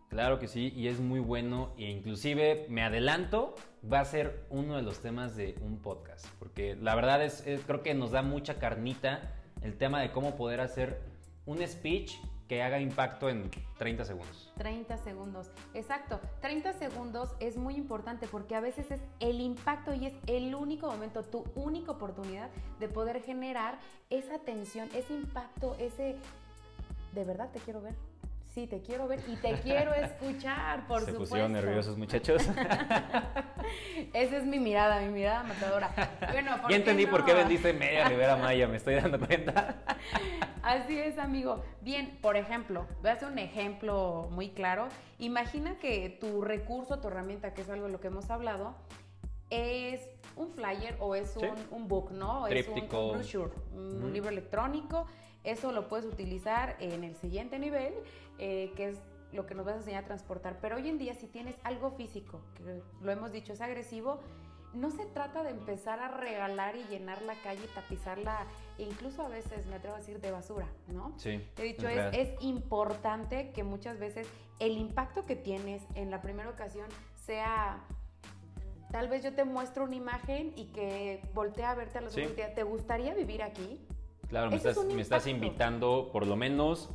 Claro 0.09 0.39
que 0.39 0.49
sí, 0.49 0.73
y 0.77 0.89
es 0.89 1.01
muy 1.01 1.21
bueno, 1.21 1.73
e 1.77 1.91
inclusive 1.91 2.67
me 2.71 2.83
adelanto, 2.83 3.55
va 3.91 4.01
a 4.01 4.05
ser 4.05 4.47
uno 4.51 4.77
de 4.77 4.83
los 4.83 5.01
temas 5.01 5.37
de 5.37 5.55
un 5.61 5.79
podcast, 5.79 6.27
porque 6.39 6.77
la 6.77 6.95
verdad 6.95 7.23
es 7.23 7.43
creo 7.67 7.83
que 7.83 7.95
nos 7.95 8.11
da 8.11 8.23
mucha 8.23 8.59
carnita 8.59 9.33
el 9.63 9.77
tema 9.77 10.01
de 10.01 10.13
cómo 10.13 10.37
poder 10.37 10.61
hacer 10.61 11.01
un 11.47 11.67
speech 11.67 12.15
que 12.53 12.63
haga 12.63 12.79
impacto 12.79 13.31
en 13.31 13.51
30 13.79 14.05
segundos. 14.05 14.53
30 14.59 14.99
segundos, 14.99 15.51
exacto. 15.73 16.21
30 16.43 16.75
segundos 16.75 17.31
es 17.41 17.57
muy 17.57 17.77
importante 17.77 18.27
porque 18.27 18.55
a 18.55 18.61
veces 18.61 18.91
es 18.91 19.01
el 19.21 19.41
impacto 19.41 19.95
y 19.95 20.05
es 20.05 20.13
el 20.27 20.55
único 20.55 20.87
momento, 20.87 21.23
tu 21.23 21.47
única 21.55 21.93
oportunidad 21.93 22.51
de 22.79 22.89
poder 22.89 23.23
generar 23.23 23.79
esa 24.11 24.39
tensión, 24.41 24.91
ese 24.95 25.15
impacto, 25.15 25.77
ese... 25.79 26.17
De 27.15 27.25
verdad 27.25 27.49
te 27.53 27.59
quiero 27.61 27.81
ver. 27.81 27.95
Sí, 28.55 28.67
te 28.67 28.83
quiero 28.83 29.09
ver 29.09 29.21
y 29.27 29.37
te 29.37 29.55
quiero 29.61 29.95
escuchar, 29.95 30.87
por 30.87 31.01
supuesto. 31.01 31.13
Se 31.13 31.19
pusieron 31.19 31.53
nerviosos, 31.53 31.97
muchachos. 31.97 32.43
Esa 34.13 34.37
es 34.37 34.45
mi 34.45 34.59
mirada, 34.59 35.01
mi 35.01 35.09
mirada 35.09 35.43
matadora. 35.43 35.91
Bueno, 36.31 36.57
ya 36.69 36.77
entendí 36.77 37.07
por 37.07 37.25
qué 37.25 37.33
vendiste 37.33 37.73
media 37.73 38.09
Rivera 38.09 38.37
Maya, 38.37 38.69
me 38.69 38.77
estoy 38.77 38.97
dando 38.97 39.19
cuenta. 39.19 39.83
Así 40.63 40.99
es, 40.99 41.19
amigo. 41.19 41.65
Bien, 41.81 42.19
por 42.21 42.37
ejemplo, 42.37 42.87
voy 43.01 43.11
a 43.11 43.15
hacer 43.15 43.29
un 43.29 43.39
ejemplo 43.39 44.29
muy 44.31 44.51
claro. 44.51 44.89
Imagina 45.19 45.79
que 45.79 46.11
tu 46.21 46.43
recurso, 46.43 47.01
tu 47.01 47.09
herramienta, 47.09 47.55
que 47.55 47.63
es 47.63 47.71
algo 47.71 47.87
de 47.87 47.93
lo 47.93 48.01
que 48.01 48.09
hemos 48.09 48.31
hablado, 48.31 48.75
es 49.49 50.07
un 50.37 50.53
flyer 50.53 50.97
o 51.01 51.15
es 51.15 51.39
un, 51.71 51.89
book, 51.89 52.11
¿no? 52.11 52.47
Es 52.49 52.69
un, 52.69 52.87
brochure, 52.87 53.53
un 53.73 54.13
libro 54.13 54.29
electrónico. 54.29 55.07
Eso 55.45 55.73
lo 55.73 55.89
puedes 55.89 56.07
utilizar 56.07 56.77
en 56.79 57.03
el 57.03 57.17
siguiente 57.17 57.59
nivel, 57.59 57.95
eh, 58.39 58.73
que 58.77 58.89
es 58.89 58.99
lo 59.33 59.47
que 59.47 59.55
nos 59.55 59.65
vas 59.65 59.75
a 59.75 59.79
enseñar 59.79 60.05
a 60.05 60.07
transportar. 60.07 60.59
Pero 60.61 60.77
hoy 60.77 60.89
en 60.89 60.99
día, 60.99 61.15
si 61.15 61.27
tienes 61.27 61.57
algo 61.65 61.91
físico, 61.93 62.41
que 62.55 62.83
lo 63.01 63.13
hemos 63.13 63.33
dicho, 63.33 63.53
es 63.53 63.61
agresivo, 63.61 64.21
no 64.75 64.91
se 64.91 65.05
trata 65.07 65.43
de 65.43 65.51
empezar 65.51 66.01
a 66.01 66.09
regalar 66.09 66.77
y 66.77 66.85
llenar 66.85 67.21
la 67.23 67.35
calle 67.43 67.63
y 67.65 67.75
tapizarla, 67.75 68.47
e 68.79 68.85
incluso 68.85 69.23
a 69.23 69.29
veces 69.29 69.67
me 69.67 69.77
atrevo 69.77 69.97
a 69.97 69.99
decir 69.99 70.21
de 70.21 70.31
basura, 70.31 70.67
¿no? 70.89 71.13
Sí. 71.19 71.47
He 71.59 71.63
dicho, 71.63 71.89
es, 71.89 72.17
es, 72.17 72.43
importante 72.43 73.53
que 73.53 73.65
muchas 73.65 73.99
veces 73.99 74.27
el 74.59 74.79
impacto 74.79 75.27
que 75.27 75.37
tienes 75.37 75.83
en 75.95 76.11
la 76.11 76.23
primera 76.23 76.49
ocasión 76.49 76.87
sea, 77.15 77.85
tal 78.91 79.09
vez 79.09 79.23
yo 79.23 79.35
te 79.35 79.45
muestro 79.45 79.85
una 79.85 79.97
imagen 79.97 80.53
y 80.57 80.67
que 80.67 81.23
voltea 81.35 81.73
a 81.73 81.75
verte 81.75 81.99
a 81.99 82.01
la 82.03 82.11
sí. 82.11 82.23
¿te 82.55 82.63
gustaría 82.63 83.15
vivir 83.15 83.43
aquí? 83.43 83.81
Claro, 84.29 84.51
me 84.51 84.57
estás, 84.57 84.83
me 84.85 85.03
estás 85.03 85.27
invitando, 85.27 86.09
por 86.11 86.27
lo 86.27 86.37
menos, 86.37 86.91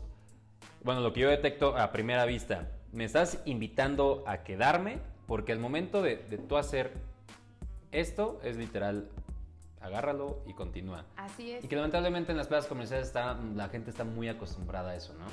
bueno, 0.87 1.01
lo 1.01 1.11
que 1.11 1.19
yo 1.19 1.29
detecto 1.29 1.77
a 1.77 1.91
primera 1.91 2.23
vista, 2.23 2.69
me 2.93 3.03
estás 3.03 3.41
invitando 3.43 4.23
a 4.25 4.45
quedarme 4.45 4.99
porque 5.27 5.51
al 5.51 5.59
momento 5.59 6.01
de, 6.01 6.15
de 6.15 6.37
tú 6.37 6.55
hacer 6.55 6.93
esto 7.91 8.39
es 8.41 8.55
literal, 8.55 9.09
agárralo 9.81 10.39
y 10.45 10.53
continúa. 10.53 11.03
Así 11.17 11.51
es. 11.51 11.65
Y 11.65 11.67
que 11.67 11.75
lamentablemente 11.75 12.31
en 12.31 12.37
las 12.37 12.47
plazas 12.47 12.69
comerciales 12.69 13.07
está, 13.07 13.37
la 13.53 13.67
gente 13.67 13.89
está 13.89 14.05
muy 14.05 14.29
acostumbrada 14.29 14.91
a 14.91 14.95
eso, 14.95 15.13
¿no? 15.15 15.25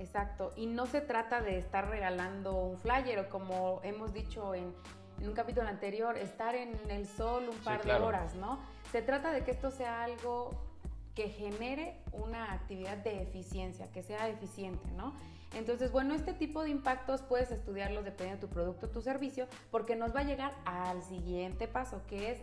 Exacto. 0.00 0.52
Y 0.54 0.66
no 0.66 0.86
se 0.86 1.00
trata 1.00 1.40
de 1.40 1.58
estar 1.58 1.88
regalando 1.88 2.54
un 2.54 2.78
flyer 2.78 3.18
o 3.18 3.28
como 3.28 3.80
hemos 3.82 4.14
dicho 4.14 4.54
en, 4.54 4.72
un 5.20 5.32
capítulo 5.32 5.66
anterior, 5.66 6.16
estar 6.18 6.54
en 6.54 6.78
el 6.88 7.08
sol 7.08 7.48
un 7.50 7.58
par 7.58 7.82
de 7.84 7.94
horas, 7.94 8.36
¿no? 8.36 8.60
Se 8.92 9.02
trata 9.02 9.32
de 9.32 9.42
que 9.42 9.50
esto 9.50 9.72
sea 9.72 10.04
algo 10.04 10.69
que 11.14 11.28
genere 11.28 12.00
una 12.12 12.52
actividad 12.52 12.98
de 12.98 13.22
eficiencia, 13.22 13.90
que 13.92 14.02
sea 14.02 14.28
eficiente, 14.28 14.90
¿no? 14.92 15.14
Entonces, 15.54 15.90
bueno, 15.90 16.14
este 16.14 16.32
tipo 16.32 16.62
de 16.62 16.70
impactos 16.70 17.22
puedes 17.22 17.50
estudiarlos 17.50 18.04
dependiendo 18.04 18.40
de 18.40 18.48
tu 18.48 18.54
producto 18.54 18.86
o 18.86 18.90
tu 18.90 19.02
servicio, 19.02 19.48
porque 19.70 19.96
nos 19.96 20.14
va 20.14 20.20
a 20.20 20.24
llegar 20.24 20.54
al 20.64 21.02
siguiente 21.02 21.66
paso, 21.66 22.02
que 22.06 22.30
es 22.30 22.40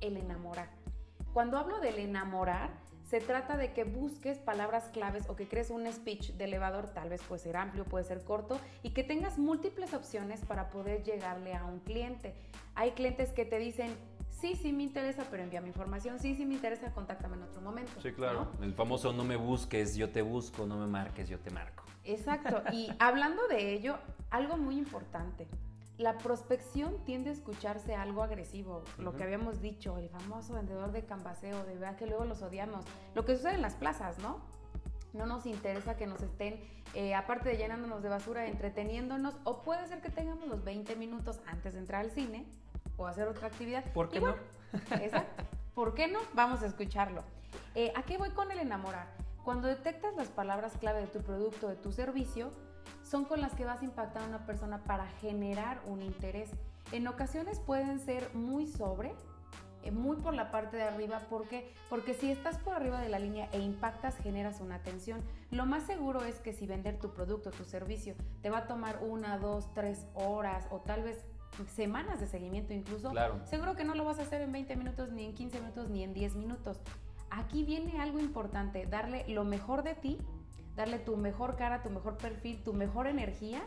el 0.00 0.16
enamorar. 0.16 0.68
Cuando 1.32 1.56
hablo 1.56 1.80
del 1.80 1.98
enamorar, 1.98 2.70
se 3.08 3.20
trata 3.20 3.58
de 3.58 3.72
que 3.72 3.84
busques 3.84 4.38
palabras 4.38 4.88
claves 4.88 5.28
o 5.28 5.36
que 5.36 5.46
crees 5.46 5.68
un 5.68 5.90
speech 5.92 6.32
de 6.32 6.44
elevador, 6.44 6.88
tal 6.94 7.10
vez 7.10 7.22
puede 7.22 7.42
ser 7.42 7.56
amplio, 7.58 7.84
puede 7.84 8.04
ser 8.04 8.24
corto, 8.24 8.58
y 8.82 8.90
que 8.90 9.04
tengas 9.04 9.38
múltiples 9.38 9.92
opciones 9.92 10.40
para 10.46 10.70
poder 10.70 11.02
llegarle 11.02 11.54
a 11.54 11.64
un 11.64 11.80
cliente. 11.80 12.34
Hay 12.74 12.92
clientes 12.92 13.30
que 13.32 13.44
te 13.44 13.58
dicen, 13.58 13.94
sí, 14.42 14.56
sí 14.56 14.72
me 14.72 14.82
interesa, 14.82 15.24
pero 15.30 15.44
envía 15.44 15.60
mi 15.60 15.68
información, 15.68 16.18
sí, 16.18 16.34
sí 16.34 16.44
me 16.44 16.54
interesa, 16.54 16.90
contáctame 16.92 17.36
en 17.36 17.44
otro 17.44 17.62
momento. 17.62 17.92
Sí, 18.02 18.12
claro. 18.12 18.48
El 18.60 18.74
famoso 18.74 19.12
no 19.12 19.22
me 19.22 19.36
busques, 19.36 19.94
yo 19.94 20.10
te 20.10 20.20
busco, 20.20 20.66
no 20.66 20.76
me 20.76 20.88
marques, 20.88 21.28
yo 21.28 21.38
te 21.38 21.50
marco. 21.50 21.84
Exacto. 22.04 22.60
Y 22.72 22.90
hablando 22.98 23.46
de 23.46 23.72
ello, 23.72 23.98
algo 24.30 24.56
muy 24.56 24.76
importante. 24.78 25.46
La 25.96 26.18
prospección 26.18 27.04
tiende 27.04 27.30
a 27.30 27.34
escucharse 27.34 27.94
algo 27.94 28.24
agresivo, 28.24 28.82
lo 28.98 29.14
que 29.14 29.22
habíamos 29.22 29.62
dicho, 29.62 29.96
el 29.98 30.08
famoso 30.08 30.54
vendedor 30.54 30.90
de 30.90 31.04
cambaseo, 31.04 31.64
de 31.64 31.74
verdad 31.74 31.96
que 31.96 32.06
luego 32.06 32.24
los 32.24 32.42
odiamos. 32.42 32.84
Lo 33.14 33.24
que 33.24 33.36
sucede 33.36 33.54
en 33.54 33.62
las 33.62 33.76
plazas, 33.76 34.18
¿no? 34.18 34.40
No 35.12 35.26
nos 35.26 35.46
interesa 35.46 35.96
que 35.96 36.08
nos 36.08 36.20
estén, 36.20 36.58
eh, 36.94 37.14
aparte 37.14 37.50
de 37.50 37.58
llenándonos 37.58 38.02
de 38.02 38.08
basura, 38.08 38.48
entreteniéndonos, 38.48 39.36
o 39.44 39.62
puede 39.62 39.86
ser 39.86 40.00
que 40.00 40.10
tengamos 40.10 40.48
los 40.48 40.64
20 40.64 40.96
minutos 40.96 41.40
antes 41.46 41.74
de 41.74 41.78
entrar 41.78 42.00
al 42.00 42.10
cine 42.10 42.44
o 43.02 43.06
hacer 43.06 43.28
otra 43.28 43.48
actividad. 43.48 43.84
¿Por 43.92 44.08
qué 44.08 44.20
no? 44.20 44.34
Exacto. 45.00 45.44
¿Por 45.74 45.94
qué 45.94 46.08
no? 46.08 46.20
Vamos 46.34 46.62
a 46.62 46.66
escucharlo. 46.66 47.22
Eh, 47.74 47.92
¿A 47.96 48.02
qué 48.02 48.18
voy 48.18 48.30
con 48.30 48.50
el 48.50 48.58
enamorar? 48.58 49.06
Cuando 49.44 49.68
detectas 49.68 50.14
las 50.14 50.28
palabras 50.28 50.74
clave 50.78 51.00
de 51.00 51.06
tu 51.08 51.20
producto, 51.20 51.68
de 51.68 51.76
tu 51.76 51.92
servicio, 51.92 52.52
son 53.02 53.24
con 53.24 53.40
las 53.40 53.54
que 53.54 53.64
vas 53.64 53.82
a 53.82 53.84
impactar 53.84 54.22
a 54.22 54.26
una 54.26 54.46
persona 54.46 54.84
para 54.84 55.06
generar 55.20 55.80
un 55.86 56.02
interés. 56.02 56.50
En 56.92 57.06
ocasiones 57.08 57.58
pueden 57.58 57.98
ser 57.98 58.32
muy 58.34 58.66
sobre, 58.66 59.14
eh, 59.82 59.90
muy 59.90 60.16
por 60.16 60.34
la 60.34 60.50
parte 60.50 60.76
de 60.76 60.84
arriba, 60.84 61.20
¿por 61.28 61.48
qué? 61.48 61.72
Porque 61.90 62.14
si 62.14 62.30
estás 62.30 62.58
por 62.58 62.74
arriba 62.74 63.00
de 63.00 63.08
la 63.08 63.18
línea 63.18 63.48
e 63.52 63.58
impactas, 63.58 64.16
generas 64.18 64.60
una 64.60 64.76
atención. 64.76 65.20
Lo 65.50 65.66
más 65.66 65.84
seguro 65.84 66.22
es 66.24 66.36
que 66.36 66.52
si 66.52 66.66
vender 66.66 66.98
tu 66.98 67.12
producto, 67.12 67.50
tu 67.50 67.64
servicio, 67.64 68.14
te 68.42 68.50
va 68.50 68.58
a 68.58 68.66
tomar 68.66 69.00
una, 69.02 69.38
dos, 69.38 69.72
tres 69.74 70.06
horas 70.14 70.66
o 70.70 70.78
tal 70.80 71.02
vez 71.02 71.24
semanas 71.74 72.20
de 72.20 72.26
seguimiento 72.26 72.72
incluso, 72.72 73.10
claro. 73.10 73.40
seguro 73.44 73.76
que 73.76 73.84
no 73.84 73.94
lo 73.94 74.04
vas 74.04 74.18
a 74.18 74.22
hacer 74.22 74.40
en 74.42 74.52
20 74.52 74.76
minutos, 74.76 75.10
ni 75.12 75.24
en 75.24 75.34
15 75.34 75.60
minutos, 75.60 75.90
ni 75.90 76.02
en 76.02 76.14
10 76.14 76.36
minutos. 76.36 76.80
Aquí 77.30 77.64
viene 77.64 78.00
algo 78.00 78.18
importante, 78.18 78.86
darle 78.86 79.24
lo 79.28 79.44
mejor 79.44 79.82
de 79.82 79.94
ti, 79.94 80.18
darle 80.76 80.98
tu 80.98 81.16
mejor 81.16 81.56
cara, 81.56 81.82
tu 81.82 81.90
mejor 81.90 82.16
perfil, 82.16 82.62
tu 82.62 82.72
mejor 82.72 83.06
energía 83.06 83.62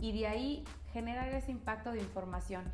y 0.00 0.12
de 0.18 0.26
ahí 0.26 0.64
generar 0.92 1.28
ese 1.28 1.50
impacto 1.50 1.92
de 1.92 1.98
información. 1.98 2.64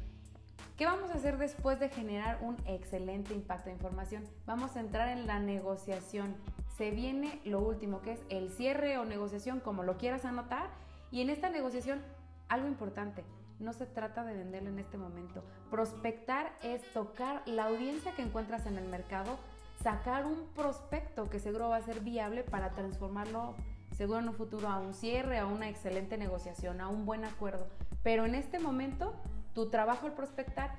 ¿Qué 0.77 0.87
vamos 0.87 1.11
a 1.11 1.15
hacer 1.15 1.39
después 1.39 1.81
de 1.81 1.89
generar 1.89 2.39
un 2.41 2.57
excelente 2.67 3.35
impacto 3.35 3.67
de 3.67 3.73
información? 3.73 4.25
Vamos 4.47 4.77
a 4.77 4.81
entrar 4.81 5.09
en 5.09 5.27
la 5.27 5.41
negociación. 5.41 6.37
Se 6.77 6.93
viene 6.93 7.41
lo 7.45 7.59
último, 7.59 8.01
que 8.01 8.13
es 8.13 8.21
el 8.29 8.49
cierre 8.51 8.97
o 8.97 9.05
negociación, 9.05 9.59
como 9.59 9.83
lo 9.83 9.99
quieras 9.99 10.25
anotar. 10.25 10.71
Y 11.11 11.21
en 11.21 11.31
esta 11.31 11.51
negociación, 11.51 12.01
algo 12.49 12.69
importante, 12.69 13.25
no 13.61 13.73
se 13.73 13.87
trata 13.87 14.25
de 14.25 14.35
venderlo 14.35 14.71
en 14.71 14.79
este 14.79 14.99
momento. 14.99 15.43
Prospectar 15.71 16.53
es 16.63 16.83
tocar 16.93 17.43
la 17.47 17.65
audiencia 17.65 18.13
que 18.15 18.23
encuentras 18.23 18.67
en 18.67 18.79
el 18.79 18.89
mercado 18.89 19.39
sacar 19.83 20.27
un 20.27 20.47
prospecto 20.55 21.31
que 21.31 21.39
seguro 21.39 21.69
va 21.69 21.77
a 21.77 21.83
ser 21.83 22.01
viable 22.01 22.43
para 22.43 22.71
transformarlo 22.71 23.55
seguro 23.97 24.21
en 24.21 24.29
un 24.29 24.35
futuro 24.35 24.69
a 24.69 24.79
un 24.79 24.95
cierre, 24.95 25.39
a 25.39 25.47
una 25.47 25.69
excelente 25.69 26.17
negociación, 26.19 26.81
a 26.81 26.89
un 26.89 27.07
buen 27.07 27.25
acuerdo. 27.25 27.67
Pero 28.03 28.27
en 28.27 28.35
este 28.35 28.59
momento, 28.59 29.15
tu 29.55 29.71
trabajo 29.71 30.07
al 30.07 30.15
prospectar 30.15 30.75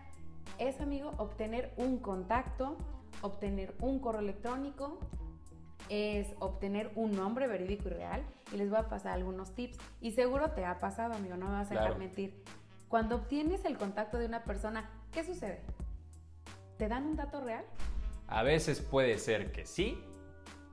es, 0.58 0.80
amigo, 0.82 1.14
obtener 1.18 1.74
un 1.78 1.98
contacto, 2.00 2.78
obtener 3.22 3.76
un 3.82 4.00
correo 4.00 4.22
electrónico, 4.22 5.00
es 5.90 6.28
obtener 6.40 6.92
un 6.96 7.16
nombre 7.16 7.48
verídico 7.48 7.90
y 7.90 7.92
real. 7.92 8.24
Y 8.54 8.58
les 8.58 8.70
voy 8.70 8.80
a 8.80 8.88
pasar 8.88 9.14
algunos 9.14 9.54
tips. 9.54 9.78
Y 10.02 10.12
seguro 10.12 10.52
te 10.52 10.66
ha 10.66 10.80
pasado, 10.80 11.14
amigo, 11.14 11.36
no 11.36 11.48
me 11.48 11.54
vas 11.54 11.72
a 11.72 11.76
dejar 11.76 11.98
mentir. 11.98 12.44
Cuando 12.90 13.18
obtienes 13.18 13.64
el 13.66 13.78
contacto 13.78 14.18
de 14.18 14.26
una 14.26 14.44
persona, 14.44 14.90
¿qué 15.12 15.24
sucede? 15.24 15.62
¿Te 16.78 16.88
dan 16.88 17.06
un 17.06 17.16
dato 17.16 17.40
real? 17.40 17.64
A 18.28 18.42
veces 18.42 18.82
puede 18.82 19.20
ser 19.20 19.52
que 19.52 19.68
sí, 19.68 20.04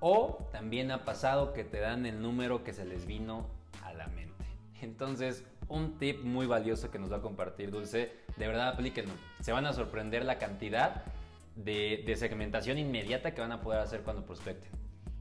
o 0.00 0.48
también 0.50 0.90
ha 0.90 1.04
pasado 1.04 1.52
que 1.52 1.62
te 1.62 1.78
dan 1.78 2.06
el 2.06 2.22
número 2.22 2.64
que 2.64 2.72
se 2.72 2.86
les 2.86 3.06
vino 3.06 3.46
a 3.82 3.92
la 3.92 4.06
mente. 4.08 4.44
Entonces, 4.80 5.44
un 5.68 5.98
tip 5.98 6.22
muy 6.22 6.46
valioso 6.46 6.90
que 6.90 6.98
nos 6.98 7.12
va 7.12 7.18
a 7.18 7.22
compartir 7.22 7.70
Dulce, 7.70 8.12
de 8.36 8.46
verdad 8.46 8.68
aplíquenlo. 8.68 9.12
Se 9.40 9.52
van 9.52 9.66
a 9.66 9.74
sorprender 9.74 10.24
la 10.24 10.38
cantidad 10.38 11.04
de, 11.54 12.14
segmentación 12.16 12.78
inmediata 12.78 13.34
que 13.34 13.42
van 13.42 13.52
a 13.52 13.60
poder 13.60 13.80
hacer 13.80 14.00
cuando 14.02 14.24
prospecten. 14.24 14.70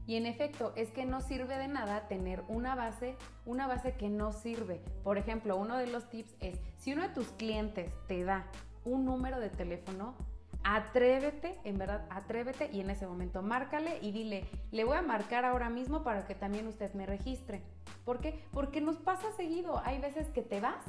Y 0.06 0.16
en 0.16 0.26
efecto, 0.26 0.72
es 0.76 0.90
que 0.90 1.04
no 1.04 1.20
sirve 1.20 1.58
de 1.58 1.68
nada 1.68 2.06
tener 2.08 2.44
una 2.48 2.74
base, 2.74 3.16
una 3.44 3.66
base 3.66 3.94
que 3.94 4.08
no 4.08 4.32
sirve. 4.32 4.80
Por 5.02 5.18
ejemplo, 5.18 5.56
uno 5.56 5.76
de 5.76 5.88
los 5.88 6.08
tips 6.08 6.34
es, 6.40 6.60
si 6.78 6.92
uno 6.92 7.02
de 7.02 7.08
tus 7.08 7.28
clientes 7.32 7.92
te 8.06 8.24
da 8.24 8.46
un 8.84 9.04
número 9.04 9.40
de 9.40 9.50
teléfono, 9.50 10.14
atrévete, 10.62 11.60
en 11.64 11.78
verdad, 11.78 12.06
atrévete 12.10 12.70
y 12.72 12.80
en 12.80 12.90
ese 12.90 13.06
momento 13.06 13.42
márcale 13.42 13.98
y 14.00 14.12
dile, 14.12 14.48
le 14.70 14.84
voy 14.84 14.96
a 14.96 15.02
marcar 15.02 15.44
ahora 15.44 15.70
mismo 15.70 16.02
para 16.02 16.24
que 16.24 16.34
también 16.34 16.66
usted 16.66 16.92
me 16.94 17.06
registre. 17.06 17.62
¿Por 18.04 18.20
qué? 18.20 18.44
Porque 18.52 18.80
nos 18.80 18.96
pasa 18.96 19.30
seguido. 19.36 19.80
Hay 19.84 20.00
veces 20.00 20.28
que 20.30 20.42
te 20.42 20.60
vas 20.60 20.84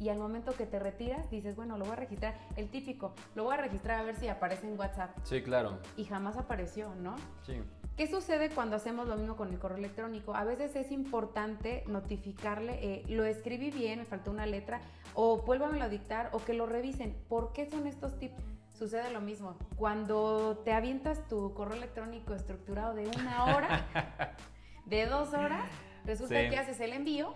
y 0.00 0.08
al 0.08 0.18
momento 0.18 0.52
que 0.52 0.66
te 0.66 0.78
retiras 0.78 1.30
dices, 1.30 1.56
bueno, 1.56 1.76
lo 1.76 1.84
voy 1.84 1.92
a 1.92 1.96
registrar, 1.96 2.34
el 2.56 2.70
típico, 2.70 3.14
lo 3.34 3.44
voy 3.44 3.54
a 3.54 3.58
registrar 3.58 4.00
a 4.00 4.02
ver 4.02 4.16
si 4.16 4.28
aparece 4.28 4.66
en 4.66 4.78
WhatsApp. 4.78 5.10
Sí, 5.24 5.42
claro. 5.42 5.78
Y 5.96 6.04
jamás 6.04 6.36
apareció, 6.36 6.94
¿no? 6.96 7.16
Sí. 7.44 7.60
¿Qué 8.00 8.06
sucede 8.06 8.48
cuando 8.48 8.76
hacemos 8.76 9.06
lo 9.06 9.16
mismo 9.16 9.36
con 9.36 9.52
el 9.52 9.58
correo 9.58 9.76
electrónico? 9.76 10.34
A 10.34 10.44
veces 10.44 10.74
es 10.74 10.90
importante 10.90 11.84
notificarle, 11.86 12.78
eh, 12.80 13.04
lo 13.08 13.26
escribí 13.26 13.70
bien, 13.70 13.98
me 13.98 14.04
faltó 14.06 14.30
una 14.30 14.46
letra, 14.46 14.80
o 15.12 15.42
vuélvamelo 15.42 15.84
a 15.84 15.90
dictar, 15.90 16.30
o 16.32 16.42
que 16.42 16.54
lo 16.54 16.64
revisen. 16.64 17.14
¿Por 17.28 17.52
qué 17.52 17.68
son 17.68 17.86
estos 17.86 18.18
tips? 18.18 18.42
sucede 18.72 19.10
lo 19.10 19.20
mismo. 19.20 19.54
Cuando 19.76 20.62
te 20.64 20.72
avientas 20.72 21.28
tu 21.28 21.52
correo 21.52 21.76
electrónico 21.76 22.32
estructurado 22.32 22.94
de 22.94 23.06
una 23.06 23.44
hora, 23.44 24.34
de 24.86 25.04
dos 25.04 25.34
horas, 25.34 25.68
resulta 26.06 26.48
que 26.48 26.56
haces 26.56 26.80
el 26.80 26.94
envío 26.94 27.34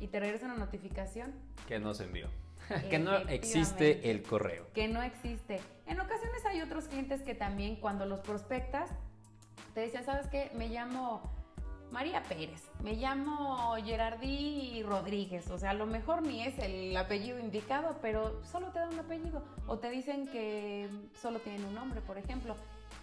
y 0.00 0.08
te 0.08 0.18
regresa 0.18 0.46
una 0.46 0.56
notificación. 0.56 1.32
Que 1.68 1.78
no 1.78 1.94
se 1.94 2.02
envió. 2.02 2.28
que 2.90 2.98
no 2.98 3.16
existe 3.28 4.10
el 4.10 4.24
correo. 4.24 4.66
Que 4.74 4.88
no 4.88 5.00
existe. 5.00 5.60
En 5.86 6.00
ocasiones 6.00 6.44
hay 6.44 6.60
otros 6.60 6.88
clientes 6.88 7.22
que 7.22 7.36
también 7.36 7.76
cuando 7.76 8.04
los 8.04 8.18
prospectas 8.18 8.90
te 9.76 9.82
dicen, 9.82 10.06
¿sabes 10.06 10.26
qué? 10.28 10.50
Me 10.54 10.68
llamo 10.68 11.20
María 11.92 12.22
Pérez, 12.22 12.62
me 12.82 12.94
llamo 12.94 13.74
Gerardí 13.84 14.82
Rodríguez, 14.82 15.50
o 15.50 15.58
sea, 15.58 15.72
a 15.72 15.74
lo 15.74 15.84
mejor 15.84 16.22
ni 16.22 16.42
es 16.42 16.58
el 16.60 16.96
apellido 16.96 17.38
indicado, 17.38 17.98
pero 18.00 18.42
solo 18.42 18.68
te 18.68 18.78
dan 18.78 18.94
un 18.94 19.00
apellido, 19.00 19.44
o 19.66 19.76
te 19.78 19.90
dicen 19.90 20.28
que 20.28 20.88
solo 21.20 21.40
tienen 21.40 21.62
un 21.66 21.74
nombre, 21.74 22.00
por 22.00 22.16
ejemplo. 22.16 22.56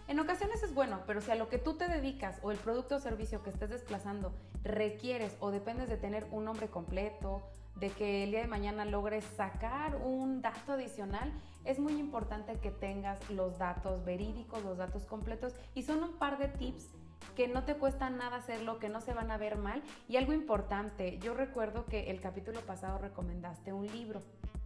En 0.07 0.19
ocasiones 0.19 0.63
es 0.63 0.73
bueno, 0.73 1.01
pero 1.05 1.21
si 1.21 1.29
a 1.29 1.35
lo 1.35 1.47
que 1.47 1.59
tú 1.59 1.75
te 1.75 1.87
dedicas 1.87 2.39
o 2.41 2.49
el 2.49 2.57
producto 2.57 2.95
o 2.95 2.99
servicio 2.99 3.43
que 3.43 3.51
estés 3.51 3.69
desplazando 3.69 4.33
requieres 4.63 5.37
o 5.41 5.51
dependes 5.51 5.89
de 5.89 5.97
tener 5.97 6.25
un 6.31 6.45
nombre 6.45 6.69
completo, 6.69 7.43
de 7.75 7.91
que 7.91 8.23
el 8.23 8.31
día 8.31 8.41
de 8.41 8.47
mañana 8.47 8.83
logres 8.83 9.23
sacar 9.37 9.95
un 9.97 10.41
dato 10.41 10.71
adicional, 10.71 11.31
es 11.65 11.79
muy 11.79 11.93
importante 11.93 12.53
que 12.59 12.71
tengas 12.71 13.29
los 13.29 13.57
datos 13.57 14.03
verídicos, 14.05 14.63
los 14.63 14.77
datos 14.77 15.05
completos 15.05 15.53
y 15.73 15.83
son 15.83 16.03
un 16.03 16.13
par 16.13 16.37
de 16.37 16.47
tips 16.47 16.89
que 17.35 17.47
no 17.47 17.63
te 17.63 17.75
cuesta 17.75 18.09
nada 18.09 18.37
hacerlo, 18.37 18.79
que 18.79 18.89
no 18.89 19.01
se 19.01 19.13
van 19.13 19.31
a 19.31 19.37
ver 19.37 19.57
mal. 19.57 19.81
Y 20.07 20.17
algo 20.17 20.33
importante, 20.33 21.17
yo 21.19 21.33
recuerdo 21.33 21.85
que 21.85 22.11
el 22.11 22.19
capítulo 22.19 22.59
pasado 22.61 22.99
recomendaste 22.99 23.73
un 23.73 23.87
libro. 23.87 24.21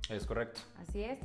Es 0.10 0.26
correcto. 0.26 0.62
Así 0.80 1.04
es. 1.04 1.20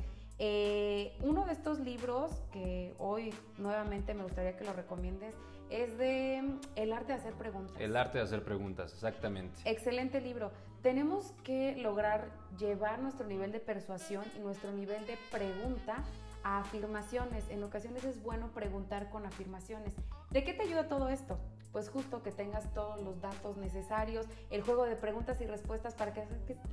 Eh, 0.45 1.15
uno 1.21 1.45
de 1.45 1.53
estos 1.53 1.79
libros 1.79 2.29
que 2.51 2.93
hoy 2.99 3.33
nuevamente 3.57 4.13
me 4.13 4.23
gustaría 4.23 4.57
que 4.57 4.65
lo 4.65 4.73
recomiendes 4.73 5.33
es 5.69 5.97
de 5.97 6.41
mm, 6.43 6.59
El 6.75 6.91
arte 6.91 7.13
de 7.13 7.19
hacer 7.19 7.33
preguntas. 7.35 7.79
El 7.79 7.95
arte 7.95 8.17
de 8.17 8.25
hacer 8.25 8.43
preguntas, 8.43 8.91
exactamente. 8.91 9.57
Excelente 9.63 10.19
libro. 10.19 10.51
Tenemos 10.81 11.31
que 11.45 11.77
lograr 11.77 12.27
llevar 12.59 12.99
nuestro 12.99 13.25
nivel 13.25 13.53
de 13.53 13.61
persuasión 13.61 14.25
y 14.35 14.41
nuestro 14.41 14.73
nivel 14.73 15.05
de 15.05 15.17
pregunta 15.31 16.03
a 16.43 16.59
afirmaciones. 16.59 17.49
En 17.49 17.63
ocasiones 17.63 18.03
es 18.03 18.21
bueno 18.21 18.49
preguntar 18.53 19.09
con 19.11 19.25
afirmaciones. 19.25 19.93
¿De 20.29 20.43
qué 20.43 20.53
te 20.53 20.63
ayuda 20.63 20.89
todo 20.89 21.07
esto? 21.07 21.39
Pues 21.73 21.89
justo 21.89 22.23
que 22.23 22.31
tengas 22.31 22.73
todos 22.73 23.01
los 23.01 23.19
datos 23.19 23.57
necesarios, 23.57 24.25
el 24.51 24.61
juego 24.61 24.85
de 24.85 24.95
preguntas 24.95 25.41
y 25.41 25.45
respuestas 25.45 25.95
para 25.95 26.13
que 26.13 26.23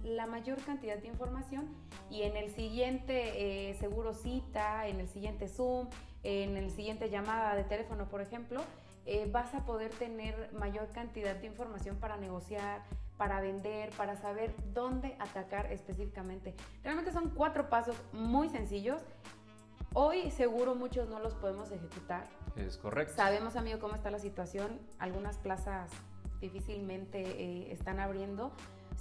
la 0.05 0.27
mayor 0.27 0.63
cantidad 0.63 0.99
de 0.99 1.09
información 1.09 1.69
y 2.11 2.23
en 2.23 2.37
el 2.37 2.51
siguiente 2.51 3.71
eh, 3.71 3.75
seguro 3.75 4.13
cita, 4.13 4.87
en 4.87 5.01
el 5.01 5.09
siguiente 5.09 5.49
Zoom, 5.49 5.89
en 6.23 6.57
el 6.57 6.71
siguiente 6.71 7.09
llamada 7.11 7.57
de 7.57 7.65
teléfono, 7.65 8.09
por 8.09 8.21
ejemplo, 8.21 8.63
eh, 9.07 9.29
vas 9.33 9.55
a 9.55 9.65
poder 9.65 9.91
tener 9.93 10.53
mayor 10.53 10.89
cantidad 10.93 11.35
de 11.35 11.47
información 11.47 11.97
para 11.97 12.19
negociar, 12.19 12.83
para 13.17 13.41
vender, 13.41 13.91
para 13.97 14.17
saber 14.17 14.55
dónde 14.73 15.17
atacar 15.19 15.73
específicamente. 15.73 16.55
Realmente 16.83 17.13
son 17.13 17.31
cuatro 17.31 17.69
pasos 17.69 17.97
muy 18.13 18.49
sencillos. 18.49 19.03
Hoy 19.93 20.31
seguro 20.31 20.77
muchos 20.77 21.09
no 21.09 21.19
los 21.19 21.35
podemos 21.35 21.73
ejecutar. 21.73 22.29
Es 22.55 22.77
correcto. 22.77 23.15
Sabemos, 23.17 23.57
amigo, 23.57 23.81
cómo 23.81 23.97
está 23.97 24.11
la 24.11 24.21
situación. 24.21 24.79
Algunas 24.99 25.37
plazas 25.39 25.91
difícilmente 26.41 27.21
eh, 27.21 27.73
están 27.73 27.99
abriendo. 27.99 28.53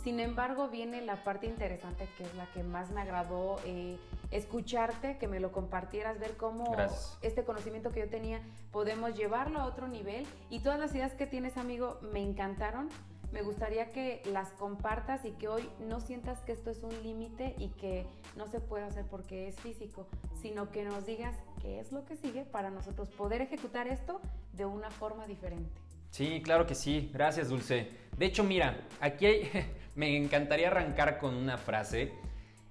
Sin 0.04 0.20
embargo, 0.20 0.70
viene 0.70 1.02
la 1.02 1.24
parte 1.24 1.46
interesante 1.46 2.08
que 2.18 2.24
es 2.24 2.34
la 2.36 2.46
que 2.54 2.64
más 2.64 2.90
me 2.90 3.02
agradó 3.02 3.58
eh, 3.66 3.98
escucharte, 4.32 5.18
que 5.18 5.28
me 5.28 5.40
lo 5.40 5.52
compartieras, 5.52 6.20
ver 6.20 6.38
cómo 6.38 6.76
este 7.22 7.44
conocimiento 7.44 7.92
que 7.92 8.00
yo 8.00 8.10
tenía 8.10 8.42
podemos 8.72 9.16
llevarlo 9.16 9.60
a 9.60 9.66
otro 9.66 9.88
nivel. 9.88 10.26
Y 10.50 10.62
todas 10.62 10.80
las 10.80 10.96
ideas 10.96 11.14
que 11.14 11.28
tienes, 11.28 11.58
amigo, 11.58 12.00
me 12.14 12.24
encantaron. 12.24 12.90
Me 13.32 13.44
gustaría 13.44 13.92
que 13.92 14.22
las 14.32 14.50
compartas 14.54 15.24
y 15.24 15.32
que 15.32 15.48
hoy 15.48 15.70
no 15.80 16.00
sientas 16.00 16.40
que 16.42 16.52
esto 16.52 16.72
es 16.72 16.82
un 16.82 17.04
límite 17.04 17.56
y 17.60 17.70
que 17.70 18.08
no 18.36 18.48
se 18.48 18.60
puede 18.60 18.86
hacer 18.86 19.06
porque 19.06 19.48
es 19.48 19.56
físico, 19.60 20.08
sino 20.42 20.72
que 20.72 20.84
nos 20.84 21.06
digas 21.06 21.36
qué 21.62 21.80
es 21.80 21.92
lo 21.92 22.06
que 22.06 22.16
sigue 22.16 22.44
para 22.44 22.72
nosotros 22.72 23.10
poder 23.10 23.42
ejecutar 23.42 23.88
esto 23.88 24.20
de 24.54 24.66
una 24.66 24.90
forma 24.90 25.28
diferente. 25.28 25.80
Sí, 26.10 26.42
claro 26.44 26.66
que 26.66 26.74
sí. 26.74 27.12
Gracias, 27.14 27.50
Dulce. 27.50 27.92
De 28.18 28.26
hecho, 28.26 28.44
mira, 28.44 28.88
aquí 29.00 29.26
me 29.96 30.18
encantaría 30.18 30.68
arrancar 30.68 31.20
con 31.20 31.36
una 31.36 31.58
frase. 31.58 32.12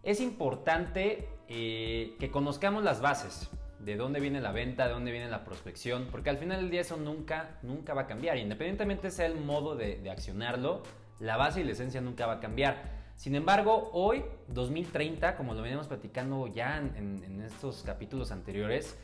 Es 0.03 0.21
importante 0.21 1.29
eh, 1.49 2.17
que 2.19 2.31
conozcamos 2.31 2.83
las 2.83 3.01
bases 3.01 3.49
de 3.81 3.97
dónde 3.97 4.21
viene 4.21 4.41
la 4.41 4.53
venta, 4.53 4.87
de 4.87 4.93
dónde 4.93 5.11
viene 5.11 5.29
la 5.29 5.45
prospección, 5.45 6.09
porque 6.11 6.31
al 6.31 6.39
final 6.39 6.61
del 6.61 6.71
día 6.71 6.81
eso 6.81 6.97
nunca, 6.97 7.59
nunca 7.63 7.95
va 7.95 8.03
a 8.03 8.07
cambiar. 8.07 8.37
Independientemente 8.37 9.11
sea 9.11 9.27
el 9.27 9.37
modo 9.37 9.77
de, 9.77 10.09
accionarlo, 10.11 10.83
la 11.21 11.37
base 11.37 11.61
y 11.61 11.65
la 11.65 11.73
esencia 11.73 12.01
nunca 12.01 12.27
va 12.27 12.35
a 12.35 12.41
cambiar. 12.41 12.99
Sin 13.17 13.35
embargo, 13.35 13.91
hoy, 13.93 14.25
2030, 14.49 15.37
como 15.37 15.55
lo 15.55 15.63
veníamos 15.63 15.89
platicando 15.89 16.47
ya 16.47 16.79
en, 16.79 17.23
en 17.25 17.43
estos 17.43 17.83
capítulos 17.83 18.31
anteriores, 18.31 18.97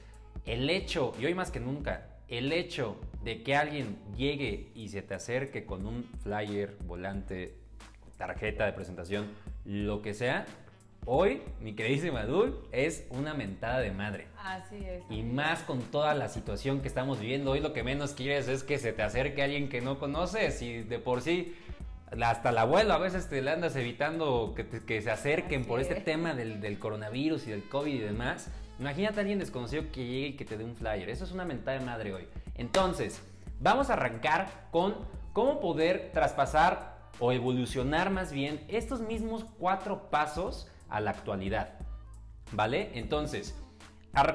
el 0.45 0.69
hecho, 0.71 1.13
y 1.19 1.27
hoy 1.27 1.35
más 1.35 1.51
que 1.51 1.61
nunca, 1.61 2.09
el 2.29 2.53
hecho 2.53 2.97
de 3.23 3.43
que 3.43 3.57
alguien 3.57 3.99
llegue 4.17 4.71
y 4.75 4.89
se 4.89 5.03
te 5.03 5.15
acerque 5.15 5.67
con 5.67 5.87
un 5.87 6.05
flyer, 6.23 6.77
volante, 6.87 7.59
tarjeta 8.17 8.67
de 8.67 8.73
presentación, 8.73 9.27
lo 9.65 10.03
que 10.03 10.15
sea, 10.15 10.47
Hoy, 11.07 11.43
mi 11.61 11.75
queridísima 11.75 12.25
Dul, 12.25 12.59
es 12.73 13.07
una 13.11 13.35
mentada 13.35 13.81
de 13.81 13.91
madre. 13.91 14.27
Así 14.39 14.77
es. 14.77 15.03
Y 15.11 15.23
más 15.23 15.61
con 15.61 15.81
toda 15.81 16.15
la 16.15 16.31
situación 16.31 16.81
que 16.81 16.89
estamos 16.89 17.21
viviendo. 17.21 17.51
Hoy 17.51 17.61
lo 17.61 17.75
que 17.75 17.83
menos 17.83 18.15
quieres 18.15 18.49
es 18.49 18.65
que 18.65 18.79
se 18.79 18.95
te 18.95 19.03
acerque 19.03 19.43
alguien 19.43 19.69
que 19.69 19.83
no 19.83 19.99
conoces. 19.99 20.63
Y 20.63 20.83
de 20.83 20.99
por 20.99 21.21
sí, 21.21 21.55
hasta 22.11 22.49
el 22.49 22.57
abuelo 22.57 22.95
a 22.95 22.99
veces 22.99 23.29
te 23.29 23.43
le 23.43 23.51
andas 23.51 23.77
evitando 23.77 24.55
que, 24.55 25.03
se 25.03 25.11
acerquen 25.11 25.67
por 25.67 25.79
este 25.79 25.97
tema 25.97 26.33
del, 26.33 26.63
del, 26.63 26.79
coronavirus 26.79 27.49
y 27.49 27.51
del 27.51 27.69
COVID 27.69 27.93
y 27.93 27.99
demás. 27.99 28.49
Imagínate 28.81 29.19
a 29.19 29.21
alguien 29.21 29.39
desconocido 29.39 29.85
que 29.93 30.07
llegue 30.07 30.27
y 30.29 30.37
que 30.37 30.47
te 30.47 30.57
dé 30.57 30.65
un 30.65 30.75
flyer. 30.75 31.11
Eso 31.11 31.25
es 31.25 31.33
una 31.33 31.45
mentada 31.45 31.79
de 31.79 31.85
madre 31.85 32.15
hoy. 32.15 32.27
Entonces, 32.55 33.21
vamos 33.61 33.91
a 33.91 33.93
arrancar 33.93 34.69
con 34.71 34.95
cómo 35.35 35.61
poder 35.61 36.13
traspasar 36.15 36.95
o 37.19 37.31
evolucionar 37.31 38.09
más 38.09 38.33
bien 38.33 38.65
estos 38.69 39.01
mismos 39.01 39.45
cuatro 39.59 40.09
pasos 40.09 40.71
a 40.95 41.01
la 41.01 41.11
actualidad. 41.11 41.75
¿Vale? 42.53 42.93
Entonces, 42.95 43.61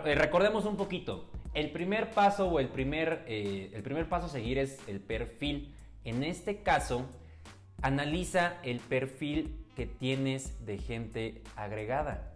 eh, 0.05 0.15
recordemos 0.15 0.65
un 0.65 0.75
poquito. 0.75 1.29
El 1.53 1.71
primer 1.71 2.11
paso 2.11 2.49
o 2.49 2.59
el 2.59 2.67
primer, 2.67 3.23
eh, 3.27 3.71
el 3.73 3.81
primer 3.81 4.09
paso 4.09 4.25
a 4.25 4.29
seguir 4.29 4.57
es 4.57 4.77
el 4.87 4.99
perfil. 4.99 5.73
En 6.03 6.21
este 6.23 6.61
caso, 6.61 7.05
analiza 7.81 8.57
el 8.63 8.81
perfil 8.81 9.65
que 9.75 9.85
tienes 9.85 10.65
de 10.65 10.77
gente 10.77 11.41
agregada. 11.55 12.33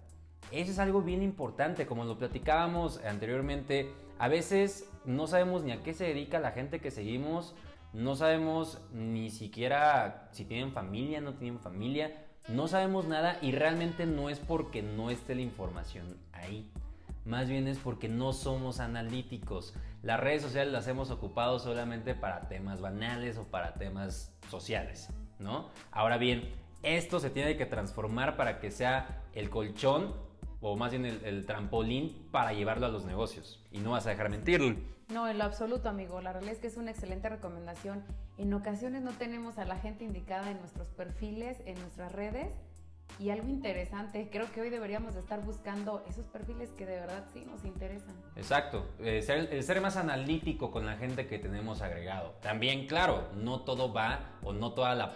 Eso 0.51 0.71
es 0.71 0.79
algo 0.79 1.01
bien 1.01 1.21
importante, 1.21 1.85
como 1.85 2.05
lo 2.05 2.17
platicábamos 2.17 3.03
anteriormente. 3.03 3.91
A 4.19 4.29
veces 4.29 4.89
no 5.03 5.27
sabemos 5.27 5.63
ni 5.63 5.73
a 5.73 5.83
qué 5.83 5.93
se 5.93 6.05
dedica 6.05 6.39
la 6.39 6.51
gente 6.51 6.79
que 6.79 6.91
seguimos, 6.91 7.55
no 7.91 8.15
sabemos 8.15 8.81
ni 8.93 9.29
siquiera 9.29 10.29
si 10.31 10.45
tienen 10.45 10.71
familia, 10.71 11.19
no 11.19 11.33
tienen 11.33 11.59
familia, 11.59 12.22
no 12.47 12.67
sabemos 12.67 13.07
nada 13.07 13.37
y 13.41 13.51
realmente 13.51 14.05
no 14.05 14.29
es 14.29 14.39
porque 14.39 14.81
no 14.81 15.09
esté 15.09 15.35
la 15.35 15.41
información 15.41 16.17
ahí. 16.33 16.69
Más 17.25 17.47
bien 17.47 17.67
es 17.67 17.77
porque 17.77 18.09
no 18.09 18.33
somos 18.33 18.79
analíticos. 18.81 19.73
Las 20.01 20.19
redes 20.19 20.41
sociales 20.41 20.73
las 20.73 20.87
hemos 20.87 21.09
ocupado 21.09 21.57
solamente 21.57 22.15
para 22.15 22.49
temas 22.49 22.81
banales 22.81 23.37
o 23.37 23.43
para 23.43 23.75
temas 23.75 24.35
sociales, 24.49 25.09
¿no? 25.39 25.69
Ahora 25.91 26.17
bien, 26.17 26.49
esto 26.83 27.21
se 27.21 27.29
tiene 27.29 27.55
que 27.55 27.65
transformar 27.65 28.35
para 28.35 28.59
que 28.59 28.71
sea 28.71 29.23
el 29.33 29.49
colchón 29.49 30.13
o 30.59 30.75
más 30.75 30.91
bien 30.91 31.05
el, 31.05 31.45
trampolín 31.45 32.27
para 32.31 32.53
llevarlo 32.53 32.85
a 32.85 32.89
los 32.89 33.05
negocios. 33.05 33.63
Y 33.71 33.79
no 33.79 33.91
vas 33.91 34.05
a 34.05 34.09
dejar 34.09 34.29
mentirlo. 34.29 34.75
No, 35.09 35.27
en 35.27 35.37
lo 35.37 35.43
absoluto, 35.43 35.89
amigo. 35.89 36.21
La 36.21 36.31
realidad 36.33 36.53
es 36.53 36.59
que 36.59 36.67
es 36.67 36.77
una 36.77 36.91
excelente 36.91 37.29
recomendación. 37.29 38.03
En 38.37 38.53
ocasiones 38.53 39.01
no 39.01 39.11
tenemos 39.11 39.57
a 39.57 39.65
la 39.65 39.77
gente 39.77 40.03
indicada 40.03 40.49
en 40.51 40.59
nuestros 40.59 40.87
perfiles, 40.89 41.61
en 41.65 41.79
nuestras 41.79 42.11
redes. 42.11 42.49
Y 43.19 43.29
algo 43.29 43.47
interesante, 43.47 44.29
creo 44.31 44.51
que 44.51 44.61
hoy 44.61 44.69
deberíamos 44.71 45.15
estar 45.15 45.43
buscando 45.43 46.03
esos 46.09 46.25
perfiles 46.25 46.71
que 46.71 46.87
de 46.87 46.95
verdad 46.95 47.25
sí 47.31 47.45
nos 47.45 47.63
interesan. 47.63 48.15
Exacto, 48.35 48.87
eh, 48.99 49.21
ser, 49.21 49.81
más 49.81 49.97
analítico 49.97 50.71
con 50.71 50.85
la 50.87 50.95
gente 50.95 51.27
que 51.27 51.37
tenemos 51.37 51.81
agregado. 51.81 52.31
También, 52.41 52.87
claro, 52.87 53.29
no 53.35 53.61
todo 53.61 53.93
va 53.93 54.31
o 54.41 54.51
no 54.51 54.73
toda 54.73 54.95
la, 54.95 55.15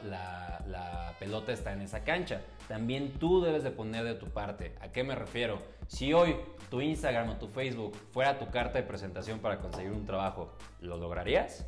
la 0.68 1.16
pelota 1.20 1.52
está 1.52 1.74
en 1.74 1.82
esa 1.82 2.04
cancha. 2.04 2.42
También 2.68 3.14
tú 3.14 3.42
debes 3.42 3.64
de 3.64 3.72
poner 3.72 4.04
de 4.04 4.14
tu 4.14 4.28
parte. 4.28 4.76
¿A 4.82 4.92
qué 4.92 5.04
me 5.04 5.16
refiero? 5.16 5.60
Si 5.88 6.14
hoy 6.14 6.36
tu 6.70 6.82
Instagram 6.82 7.30
o 7.30 7.36
tu 7.38 7.48
Facebook 7.48 7.96
fuera 8.12 8.38
tu 8.38 8.50
carta 8.50 8.78
de 8.78 8.84
presentación 8.84 9.40
para 9.40 9.60
conseguir 9.60 9.92
un 9.92 10.06
trabajo, 10.06 10.54
¿lo 10.82 10.98
lograrías? 10.98 11.66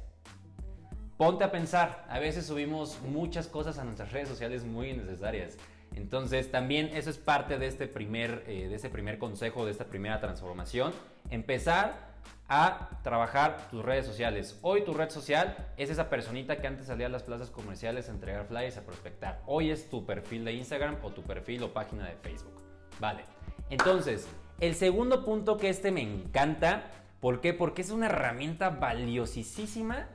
Ponte 1.18 1.44
a 1.44 1.52
pensar, 1.52 2.06
a 2.10 2.20
veces 2.20 2.46
subimos 2.46 3.02
muchas 3.02 3.48
cosas 3.48 3.78
a 3.78 3.84
nuestras 3.84 4.12
redes 4.12 4.30
sociales 4.30 4.64
muy 4.64 4.92
innecesarias. 4.92 5.58
Entonces 5.96 6.52
también 6.52 6.92
eso 6.94 7.10
es 7.10 7.18
parte 7.18 7.58
de 7.58 7.68
este 7.68 7.88
primer, 7.88 8.44
eh, 8.48 8.68
de 8.68 8.76
este 8.76 8.90
primer 8.90 9.18
consejo, 9.18 9.66
de 9.66 9.72
esta 9.72 9.86
primera 9.86 10.20
transformación. 10.20 10.94
Empezar 11.30 12.10
a 12.48 12.90
trabajar 13.04 13.70
tus 13.70 13.84
redes 13.84 14.06
sociales. 14.06 14.58
Hoy 14.62 14.84
tu 14.84 14.94
red 14.94 15.10
social 15.10 15.56
es 15.78 15.90
esa 15.90 16.10
personita 16.10 16.58
que 16.58 16.68
antes 16.68 16.88
salía 16.88 17.06
a 17.06 17.10
las 17.10 17.24
plazas 17.24 17.50
comerciales 17.50 18.10
a 18.10 18.12
entregar 18.12 18.46
flyers, 18.46 18.78
a 18.78 18.82
prospectar. 18.82 19.42
Hoy 19.46 19.72
es 19.72 19.90
tu 19.90 20.06
perfil 20.06 20.46
de 20.46 20.54
Instagram 20.54 20.98
o 21.04 21.12
tu 21.12 21.22
perfil 21.22 21.64
o 21.64 21.74
página 21.74 22.06
de 22.08 22.16
Facebook. 22.16 22.62
Vale. 23.00 23.24
Entonces, 23.70 24.28
el 24.60 24.76
segundo 24.76 25.24
punto 25.24 25.58
que 25.58 25.70
este 25.70 25.92
me 25.92 26.02
encanta, 26.02 26.92
¿por 27.20 27.42
qué? 27.42 27.54
Porque 27.54 27.82
es 27.82 27.92
una 27.92 28.08
herramienta 28.08 28.70
valiosísima 28.70 30.08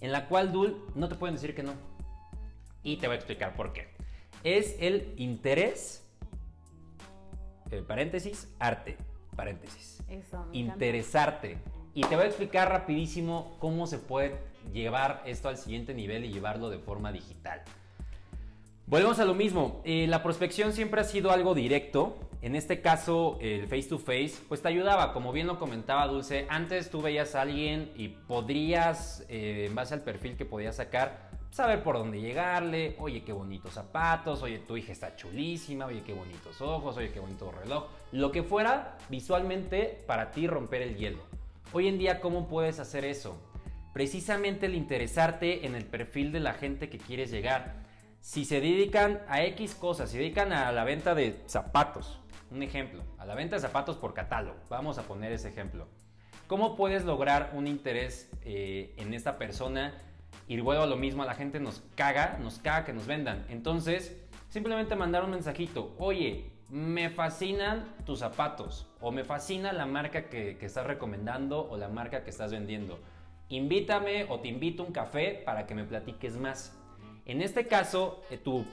en 0.00 0.12
la 0.12 0.26
cual 0.26 0.52
Dul 0.52 0.84
no 0.94 1.08
te 1.08 1.14
pueden 1.14 1.36
decir 1.36 1.54
que 1.54 1.62
no. 1.62 1.74
Y 2.82 2.96
te 2.96 3.06
voy 3.06 3.14
a 3.14 3.18
explicar 3.18 3.54
por 3.54 3.72
qué. 3.72 3.88
Es 4.42 4.76
el 4.80 5.14
interés, 5.16 6.04
eh, 7.70 7.82
paréntesis, 7.86 8.48
arte, 8.58 8.96
paréntesis. 9.36 10.02
Interesarte. 10.52 11.58
Y 11.94 12.02
te 12.02 12.16
voy 12.16 12.24
a 12.24 12.28
explicar 12.28 12.70
rapidísimo 12.70 13.56
cómo 13.60 13.86
se 13.86 13.98
puede 13.98 14.36
llevar 14.72 15.22
esto 15.26 15.48
al 15.48 15.58
siguiente 15.58 15.94
nivel 15.94 16.24
y 16.24 16.32
llevarlo 16.32 16.70
de 16.70 16.78
forma 16.78 17.12
digital. 17.12 17.62
Volvemos 18.92 19.18
a 19.20 19.24
lo 19.24 19.32
mismo. 19.32 19.80
Eh, 19.86 20.06
la 20.06 20.22
prospección 20.22 20.74
siempre 20.74 21.00
ha 21.00 21.04
sido 21.04 21.30
algo 21.30 21.54
directo. 21.54 22.14
En 22.42 22.54
este 22.54 22.82
caso, 22.82 23.38
el 23.40 23.66
face 23.66 23.84
to 23.84 23.98
face, 23.98 24.34
pues 24.48 24.60
te 24.60 24.68
ayudaba. 24.68 25.14
Como 25.14 25.32
bien 25.32 25.46
lo 25.46 25.58
comentaba 25.58 26.06
Dulce, 26.08 26.44
antes 26.50 26.90
tú 26.90 27.00
veías 27.00 27.34
a 27.34 27.40
alguien 27.40 27.90
y 27.96 28.08
podrías, 28.08 29.24
eh, 29.30 29.64
en 29.66 29.74
base 29.74 29.94
al 29.94 30.02
perfil 30.02 30.36
que 30.36 30.44
podías 30.44 30.76
sacar, 30.76 31.30
saber 31.50 31.82
por 31.82 31.96
dónde 31.96 32.20
llegarle. 32.20 32.94
Oye, 32.98 33.24
qué 33.24 33.32
bonitos 33.32 33.72
zapatos. 33.72 34.42
Oye, 34.42 34.58
tu 34.58 34.76
hija 34.76 34.92
está 34.92 35.16
chulísima. 35.16 35.86
Oye, 35.86 36.02
qué 36.02 36.12
bonitos 36.12 36.60
ojos. 36.60 36.94
Oye, 36.98 37.12
qué 37.12 37.20
bonito 37.20 37.50
reloj. 37.50 37.86
Lo 38.10 38.30
que 38.30 38.42
fuera 38.42 38.98
visualmente 39.08 40.04
para 40.06 40.32
ti 40.32 40.46
romper 40.46 40.82
el 40.82 40.98
hielo. 40.98 41.22
Hoy 41.72 41.88
en 41.88 41.96
día, 41.96 42.20
¿cómo 42.20 42.46
puedes 42.46 42.78
hacer 42.78 43.06
eso? 43.06 43.40
Precisamente 43.94 44.66
el 44.66 44.74
interesarte 44.74 45.64
en 45.64 45.76
el 45.76 45.86
perfil 45.86 46.30
de 46.30 46.40
la 46.40 46.52
gente 46.52 46.90
que 46.90 46.98
quieres 46.98 47.30
llegar 47.30 47.80
si 48.22 48.44
se 48.44 48.60
dedican 48.60 49.20
a 49.28 49.42
X 49.42 49.74
cosas, 49.74 50.10
se 50.10 50.18
dedican 50.18 50.52
a 50.52 50.70
la 50.70 50.84
venta 50.84 51.14
de 51.16 51.42
zapatos, 51.46 52.20
un 52.52 52.62
ejemplo, 52.62 53.02
a 53.18 53.26
la 53.26 53.34
venta 53.34 53.56
de 53.56 53.62
zapatos 53.62 53.96
por 53.96 54.14
catálogo, 54.14 54.58
vamos 54.70 54.96
a 54.96 55.02
poner 55.02 55.32
ese 55.32 55.48
ejemplo. 55.48 55.88
¿Cómo 56.46 56.76
puedes 56.76 57.04
lograr 57.04 57.50
un 57.52 57.66
interés 57.66 58.30
eh, 58.44 58.94
en 58.96 59.12
esta 59.12 59.38
persona? 59.38 60.00
Y 60.46 60.56
luego 60.56 60.86
lo 60.86 60.96
mismo, 60.96 61.24
a 61.24 61.26
la 61.26 61.34
gente 61.34 61.58
nos 61.58 61.82
caga, 61.96 62.38
nos 62.40 62.60
caga 62.60 62.84
que 62.84 62.92
nos 62.92 63.06
vendan. 63.06 63.44
Entonces, 63.48 64.16
simplemente 64.50 64.94
mandar 64.94 65.24
un 65.24 65.32
mensajito, 65.32 65.96
oye, 65.98 66.52
me 66.68 67.10
fascinan 67.10 67.84
tus 68.06 68.20
zapatos 68.20 68.86
o 69.00 69.10
me 69.10 69.24
fascina 69.24 69.72
la 69.72 69.86
marca 69.86 70.28
que, 70.28 70.58
que 70.58 70.66
estás 70.66 70.86
recomendando 70.86 71.68
o 71.68 71.76
la 71.76 71.88
marca 71.88 72.22
que 72.22 72.30
estás 72.30 72.52
vendiendo. 72.52 73.00
Invítame 73.48 74.26
o 74.28 74.38
te 74.38 74.46
invito 74.46 74.84
a 74.84 74.86
un 74.86 74.92
café 74.92 75.42
para 75.44 75.66
que 75.66 75.74
me 75.74 75.84
platiques 75.84 76.36
más. 76.36 76.78
En 77.24 77.40
este 77.40 77.66
caso, 77.66 78.22
eh, 78.30 78.38
tu, 78.38 78.64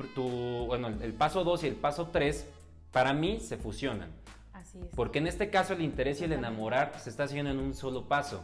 bueno, 0.68 0.88
el 0.88 1.14
paso 1.14 1.44
2 1.44 1.64
y 1.64 1.68
el 1.68 1.76
paso 1.76 2.08
3 2.08 2.48
para 2.92 3.14
mí 3.14 3.40
se 3.40 3.58
fusionan. 3.58 4.12
Así 4.54 4.80
es. 4.80 4.88
Porque 4.96 5.20
en 5.20 5.28
este 5.28 5.50
caso 5.50 5.74
el 5.74 5.82
interés 5.82 6.22
y 6.22 6.26
el 6.26 6.34
enamorar 6.34 6.94
se 7.00 7.10
está 7.10 7.24
haciendo 7.24 7.52
en 7.52 7.60
un 7.60 7.74
solo 7.74 8.08
paso. 8.08 8.44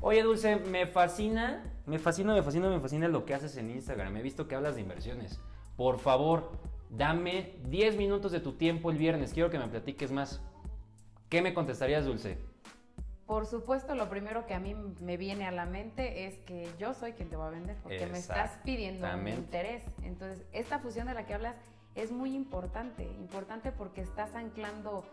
Oye, 0.00 0.22
Dulce, 0.22 0.56
me 0.56 0.86
fascina, 0.86 1.62
me 1.86 1.98
fascina, 1.98 2.34
me 2.34 2.42
fascina, 2.42 2.68
me 2.68 2.80
fascina 2.80 3.08
lo 3.08 3.24
que 3.24 3.34
haces 3.34 3.56
en 3.56 3.70
Instagram. 3.70 4.16
He 4.16 4.22
visto 4.22 4.48
que 4.48 4.54
hablas 4.54 4.74
de 4.74 4.82
inversiones. 4.82 5.40
Por 5.76 5.98
favor, 5.98 6.52
dame 6.90 7.54
10 7.68 7.96
minutos 7.96 8.32
de 8.32 8.40
tu 8.40 8.52
tiempo 8.52 8.90
el 8.90 8.98
viernes. 8.98 9.32
Quiero 9.32 9.50
que 9.50 9.58
me 9.58 9.68
platiques 9.68 10.10
más. 10.10 10.40
¿Qué 11.28 11.42
me 11.42 11.54
contestarías, 11.54 12.04
Dulce? 12.04 12.38
Por 13.26 13.46
supuesto, 13.46 13.94
lo 13.94 14.10
primero 14.10 14.46
que 14.46 14.52
a 14.52 14.60
mí 14.60 14.74
me 14.74 15.16
viene 15.16 15.46
a 15.46 15.50
la 15.50 15.64
mente 15.64 16.26
es 16.26 16.36
que 16.40 16.68
yo 16.78 16.92
soy 16.92 17.12
quien 17.12 17.30
te 17.30 17.36
va 17.36 17.46
a 17.46 17.50
vender, 17.50 17.76
porque 17.82 18.06
me 18.06 18.18
estás 18.18 18.58
pidiendo 18.64 19.06
un 19.12 19.28
interés. 19.28 19.82
Entonces, 20.02 20.44
esta 20.52 20.78
fusión 20.78 21.06
de 21.06 21.14
la 21.14 21.24
que 21.24 21.32
hablas 21.32 21.56
es 21.94 22.12
muy 22.12 22.34
importante, 22.34 23.04
importante 23.04 23.72
porque 23.72 24.02
estás 24.02 24.34
anclando 24.34 25.04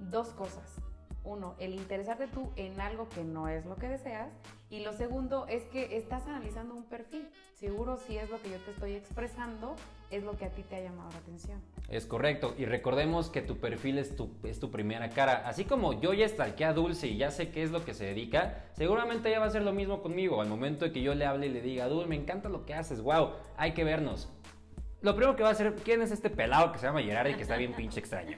dos 0.00 0.28
cosas. 0.30 0.80
Uno, 1.24 1.54
el 1.58 1.74
interesarte 1.74 2.26
tú 2.28 2.50
en 2.56 2.80
algo 2.80 3.08
que 3.08 3.22
no 3.22 3.48
es 3.48 3.66
lo 3.66 3.76
que 3.76 3.88
deseas. 3.88 4.30
Y 4.70 4.80
lo 4.80 4.92
segundo 4.92 5.46
es 5.48 5.64
que 5.64 5.96
estás 5.96 6.26
analizando 6.26 6.74
un 6.74 6.84
perfil. 6.84 7.28
Seguro 7.54 7.98
si 7.98 8.16
es 8.16 8.30
lo 8.30 8.40
que 8.40 8.50
yo 8.50 8.58
te 8.58 8.70
estoy 8.70 8.92
expresando, 8.94 9.76
es 10.10 10.22
lo 10.22 10.36
que 10.38 10.46
a 10.46 10.50
ti 10.50 10.62
te 10.62 10.76
ha 10.76 10.80
llamado 10.80 11.10
la 11.10 11.18
atención. 11.18 11.60
Es 11.88 12.06
correcto. 12.06 12.54
Y 12.56 12.64
recordemos 12.64 13.28
que 13.28 13.42
tu 13.42 13.58
perfil 13.58 13.98
es 13.98 14.16
tu, 14.16 14.30
es 14.44 14.60
tu 14.60 14.70
primera 14.70 15.10
cara. 15.10 15.46
Así 15.46 15.64
como 15.64 16.00
yo 16.00 16.14
ya 16.14 16.24
estalqué 16.24 16.64
a 16.64 16.72
Dulce 16.72 17.08
y 17.08 17.18
ya 17.18 17.30
sé 17.30 17.50
qué 17.50 17.62
es 17.62 17.70
lo 17.70 17.84
que 17.84 17.94
se 17.94 18.06
dedica, 18.06 18.64
seguramente 18.72 19.28
ella 19.28 19.40
va 19.40 19.46
a 19.46 19.48
hacer 19.48 19.62
lo 19.62 19.72
mismo 19.72 20.02
conmigo. 20.02 20.40
Al 20.40 20.48
momento 20.48 20.84
de 20.86 20.92
que 20.92 21.02
yo 21.02 21.14
le 21.14 21.26
hable 21.26 21.48
y 21.48 21.50
le 21.50 21.60
diga, 21.60 21.86
Dulce, 21.88 22.08
me 22.08 22.16
encanta 22.16 22.48
lo 22.48 22.64
que 22.64 22.74
haces, 22.74 23.02
wow, 23.02 23.32
hay 23.56 23.72
que 23.72 23.84
vernos. 23.84 24.32
Lo 25.02 25.14
primero 25.14 25.34
que 25.34 25.42
va 25.42 25.48
a 25.48 25.52
hacer, 25.52 25.74
¿quién 25.76 26.02
es 26.02 26.10
este 26.10 26.30
pelado 26.30 26.72
que 26.72 26.78
se 26.78 26.86
llama 26.86 27.02
Gerard 27.02 27.30
y 27.30 27.34
que 27.34 27.42
está 27.42 27.56
bien 27.56 27.72
pinche 27.72 28.00
extraño? 28.00 28.36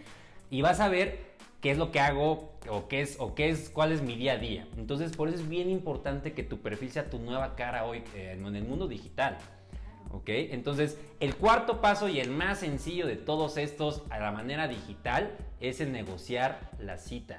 Y 0.49 0.63
vas 0.63 0.81
a 0.81 0.89
ver 0.89 1.32
qué 1.63 1.71
es 1.71 1.79
lo 1.79 1.91
que 1.91 2.01
hago 2.01 2.53
o 2.69 2.89
qué 2.89 3.01
es 3.01 3.17
o 3.19 3.35
qué 3.35 3.49
es 3.49 3.71
cuál 3.71 3.93
es 3.93 4.03
mi 4.03 4.17
día 4.17 4.33
a 4.33 4.37
día. 4.37 4.67
Entonces, 4.77 5.17
por 5.17 5.29
eso 5.29 5.39
es 5.39 5.49
bien 5.49 5.71
importante 5.71 6.35
que 6.35 6.43
tu 6.43 6.61
perfil 6.61 6.91
sea 6.91 7.09
tu 7.09 7.19
nueva 7.19 7.55
cara 7.55 7.85
hoy 7.85 8.03
eh, 8.15 8.37
en 8.37 8.55
el 8.55 8.65
mundo 8.65 8.89
digital. 8.89 9.39
¿Ok? 10.11 10.29
Entonces, 10.29 10.99
el 11.21 11.37
cuarto 11.37 11.81
paso 11.81 12.09
y 12.09 12.21
el 12.21 12.31
más 12.31 12.59
sencillo 12.59 13.07
de 13.07 13.17
todos 13.17 13.57
estos 13.57 14.03
a 14.11 14.19
la 14.19 14.31
manera 14.31 14.69
digital 14.69 15.31
es 15.61 15.81
el 15.81 15.93
negociar 15.93 16.71
la 16.79 16.99
cita. 16.99 17.39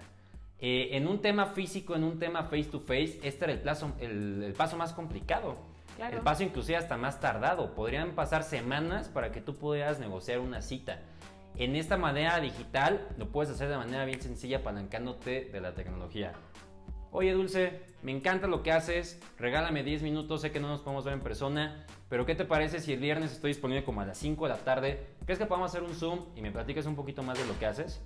Eh, 0.59 0.95
en 0.95 1.07
un 1.07 1.19
tema 1.19 1.47
físico, 1.47 1.93
en 1.93 2.05
un 2.05 2.17
tema 2.17 2.45
face 2.45 2.63
to 2.63 2.79
face, 2.79 3.19
este 3.21 3.43
era 3.43 3.53
el, 3.53 3.59
plazo, 3.59 3.91
el, 3.99 4.53
paso 4.57 4.77
más 4.77 4.93
complicado. 4.93 5.57
El 5.99 6.21
paso 6.21 6.41
inclusive 6.41 6.77
hasta 6.77 6.97
más 6.97 7.19
tardado. 7.19 7.75
Podrían 7.75 8.11
pasar 8.11 8.43
semanas 8.43 9.09
para 9.09 9.31
que 9.31 9.41
tú 9.41 9.55
pudieras 9.55 9.99
negociar 9.99 10.39
una 10.39 10.61
cita. 10.61 11.01
En 11.57 11.75
esta 11.75 11.97
manera 11.97 12.39
digital 12.39 13.07
lo 13.17 13.31
puedes 13.31 13.51
hacer 13.51 13.69
de 13.69 13.77
manera 13.77 14.05
bien 14.05 14.21
sencilla 14.21 14.57
apalancándote 14.57 15.45
de 15.45 15.61
la 15.61 15.73
tecnología. 15.73 16.33
Oye 17.11 17.31
Dulce, 17.33 17.79
me 18.01 18.11
encanta 18.11 18.47
lo 18.47 18.63
que 18.63 18.71
haces, 18.71 19.21
regálame 19.37 19.83
10 19.83 20.01
minutos, 20.01 20.41
sé 20.41 20.51
que 20.51 20.59
no 20.59 20.67
nos 20.67 20.81
podemos 20.81 21.05
ver 21.05 21.13
en 21.13 21.21
persona, 21.21 21.85
pero 22.09 22.25
¿qué 22.25 22.33
te 22.33 22.43
parece 22.43 22.79
si 22.79 22.91
el 22.91 22.99
viernes 22.99 23.31
estoy 23.31 23.51
disponible 23.51 23.83
como 23.83 24.01
a 24.01 24.05
las 24.05 24.17
5 24.17 24.45
de 24.45 24.49
la 24.49 24.57
tarde? 24.57 25.07
¿Crees 25.25 25.37
que 25.37 25.45
podamos 25.45 25.69
hacer 25.69 25.83
un 25.83 25.93
Zoom 25.93 26.25
y 26.35 26.41
me 26.41 26.51
platicas 26.51 26.87
un 26.87 26.95
poquito 26.95 27.21
más 27.21 27.37
de 27.37 27.45
lo 27.45 27.57
que 27.59 27.67
haces? 27.67 28.01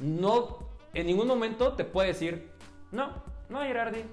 No, 0.00 0.58
en 0.92 1.06
ningún 1.06 1.28
momento 1.28 1.72
te 1.72 1.84
puede 1.86 2.08
decir, 2.08 2.50
no, 2.90 3.24
no 3.48 3.62
Gerardi, 3.62 4.04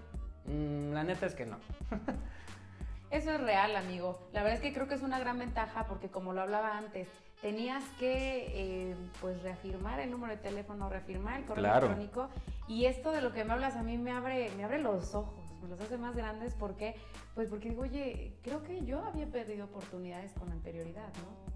mm, 0.45 0.93
la 0.93 1.03
neta 1.03 1.25
es 1.25 1.35
que 1.35 1.45
no. 1.45 1.57
Eso 3.11 3.31
es 3.31 3.41
real, 3.41 3.75
amigo. 3.75 4.29
La 4.31 4.43
verdad 4.43 4.55
es 4.57 4.61
que 4.61 4.73
creo 4.73 4.87
que 4.87 4.95
es 4.95 5.01
una 5.01 5.19
gran 5.19 5.37
ventaja 5.37 5.85
porque 5.87 6.09
como 6.09 6.31
lo 6.31 6.41
hablaba 6.41 6.77
antes, 6.77 7.09
tenías 7.41 7.83
que 7.97 8.91
eh, 8.91 8.95
pues 9.21 9.41
reafirmar 9.41 9.99
el 9.99 10.11
número 10.11 10.35
de 10.35 10.41
teléfono, 10.41 10.89
reafirmar 10.89 11.39
el 11.39 11.45
correo 11.45 11.65
electrónico. 11.65 12.29
Y 12.67 12.85
esto 12.85 13.11
de 13.11 13.21
lo 13.21 13.31
que 13.31 13.43
me 13.43 13.53
hablas 13.53 13.75
a 13.75 13.83
mí 13.83 13.97
me 13.97 14.11
abre, 14.11 14.51
me 14.57 14.63
abre 14.63 14.79
los 14.79 15.15
ojos, 15.15 15.51
me 15.61 15.69
los 15.69 15.79
hace 15.79 15.97
más 15.97 16.15
grandes. 16.15 16.53
Porque 16.55 16.95
pues 17.35 17.49
porque 17.49 17.69
digo, 17.69 17.83
oye, 17.83 18.37
creo 18.43 18.63
que 18.63 18.83
yo 18.85 18.99
había 19.03 19.27
perdido 19.27 19.65
oportunidades 19.65 20.33
con 20.33 20.51
anterioridad, 20.51 21.07
¿no? 21.23 21.49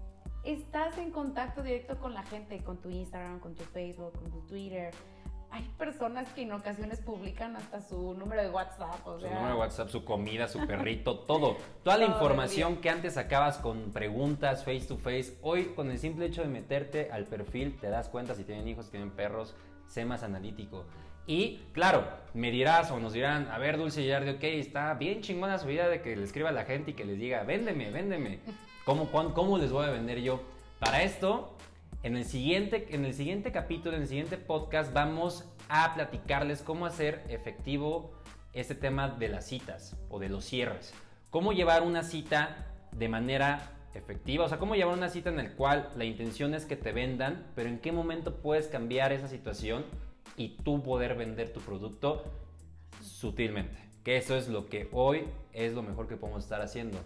Estás 0.44 0.98
en 0.98 1.10
contacto 1.10 1.62
directo 1.62 1.98
con 1.98 2.12
la 2.12 2.22
gente, 2.22 2.62
con 2.62 2.76
tu 2.78 2.90
Instagram, 2.90 3.40
con 3.40 3.54
tu 3.54 3.64
Facebook, 3.64 4.12
con 4.12 4.30
tu 4.30 4.40
Twitter, 4.46 4.92
hay 5.54 5.62
personas 5.78 6.28
que 6.32 6.42
en 6.42 6.50
ocasiones 6.50 6.98
publican 6.98 7.54
hasta 7.54 7.80
su 7.80 8.14
número 8.14 8.42
de 8.42 8.50
WhatsApp. 8.50 9.06
O 9.06 9.20
su 9.20 9.26
número 9.26 9.46
de 9.46 9.54
WhatsApp, 9.54 9.88
su 9.88 10.04
comida, 10.04 10.48
su 10.48 10.66
perrito, 10.66 11.18
todo. 11.28 11.56
Toda 11.84 11.96
la 11.96 12.06
información 12.06 12.78
que 12.78 12.90
antes 12.90 13.14
sacabas 13.14 13.58
con 13.58 13.92
preguntas 13.92 14.64
face 14.64 14.86
to 14.88 14.96
face, 14.96 15.38
hoy 15.42 15.66
con 15.76 15.92
el 15.92 15.98
simple 16.00 16.26
hecho 16.26 16.42
de 16.42 16.48
meterte 16.48 17.08
al 17.12 17.26
perfil 17.26 17.78
te 17.80 17.88
das 17.88 18.08
cuenta 18.08 18.34
si 18.34 18.42
tienen 18.42 18.66
hijos, 18.66 18.86
si 18.86 18.90
tienen 18.90 19.12
perros, 19.12 19.54
sé 19.86 20.04
más 20.04 20.24
analítico. 20.24 20.86
Y 21.24 21.58
claro, 21.72 22.04
me 22.34 22.50
dirás 22.50 22.90
o 22.90 22.98
nos 22.98 23.12
dirán, 23.12 23.46
a 23.48 23.58
ver, 23.58 23.78
Dulce 23.78 24.04
Yardi, 24.04 24.30
ok, 24.30 24.42
está 24.42 24.92
bien 24.94 25.20
chingona 25.20 25.58
su 25.58 25.70
idea 25.70 25.86
de 25.88 26.02
que 26.02 26.16
le 26.16 26.24
escriba 26.24 26.48
a 26.48 26.52
la 26.52 26.64
gente 26.64 26.90
y 26.90 26.94
que 26.94 27.04
les 27.04 27.20
diga, 27.20 27.44
véndeme, 27.44 27.92
véndeme. 27.92 28.40
¿Cómo, 28.84 29.08
cómo 29.08 29.56
les 29.56 29.70
voy 29.70 29.86
a 29.86 29.90
vender 29.90 30.20
yo? 30.20 30.42
Para 30.80 31.04
esto 31.04 31.56
en 32.04 32.18
el, 32.18 32.26
siguiente, 32.26 32.88
en 32.90 33.06
el 33.06 33.14
siguiente 33.14 33.50
capítulo, 33.50 33.96
en 33.96 34.02
el 34.02 34.08
siguiente 34.08 34.36
podcast, 34.36 34.92
vamos 34.92 35.50
a 35.70 35.94
platicarles 35.94 36.60
cómo 36.60 36.84
hacer 36.84 37.24
efectivo 37.30 38.12
este 38.52 38.74
tema 38.74 39.08
de 39.08 39.30
las 39.30 39.46
citas 39.46 39.96
o 40.10 40.18
de 40.18 40.28
los 40.28 40.44
cierres. 40.44 40.92
Cómo 41.30 41.54
llevar 41.54 41.82
una 41.82 42.02
cita 42.02 42.66
de 42.92 43.08
manera 43.08 43.72
efectiva, 43.94 44.44
o 44.44 44.48
sea, 44.50 44.58
cómo 44.58 44.74
llevar 44.74 44.92
una 44.92 45.08
cita 45.08 45.30
en 45.30 45.38
la 45.38 45.52
cual 45.54 45.92
la 45.96 46.04
intención 46.04 46.52
es 46.52 46.66
que 46.66 46.76
te 46.76 46.92
vendan, 46.92 47.46
pero 47.54 47.70
en 47.70 47.78
qué 47.78 47.90
momento 47.90 48.36
puedes 48.42 48.68
cambiar 48.68 49.14
esa 49.14 49.28
situación 49.28 49.86
y 50.36 50.58
tú 50.62 50.82
poder 50.82 51.14
vender 51.14 51.54
tu 51.54 51.60
producto 51.60 52.22
sutilmente. 53.00 53.78
Que 54.04 54.18
eso 54.18 54.36
es 54.36 54.48
lo 54.48 54.66
que 54.66 54.90
hoy 54.92 55.24
es 55.54 55.72
lo 55.72 55.82
mejor 55.82 56.06
que 56.06 56.16
podemos 56.16 56.44
estar 56.44 56.60
haciendo. 56.60 56.98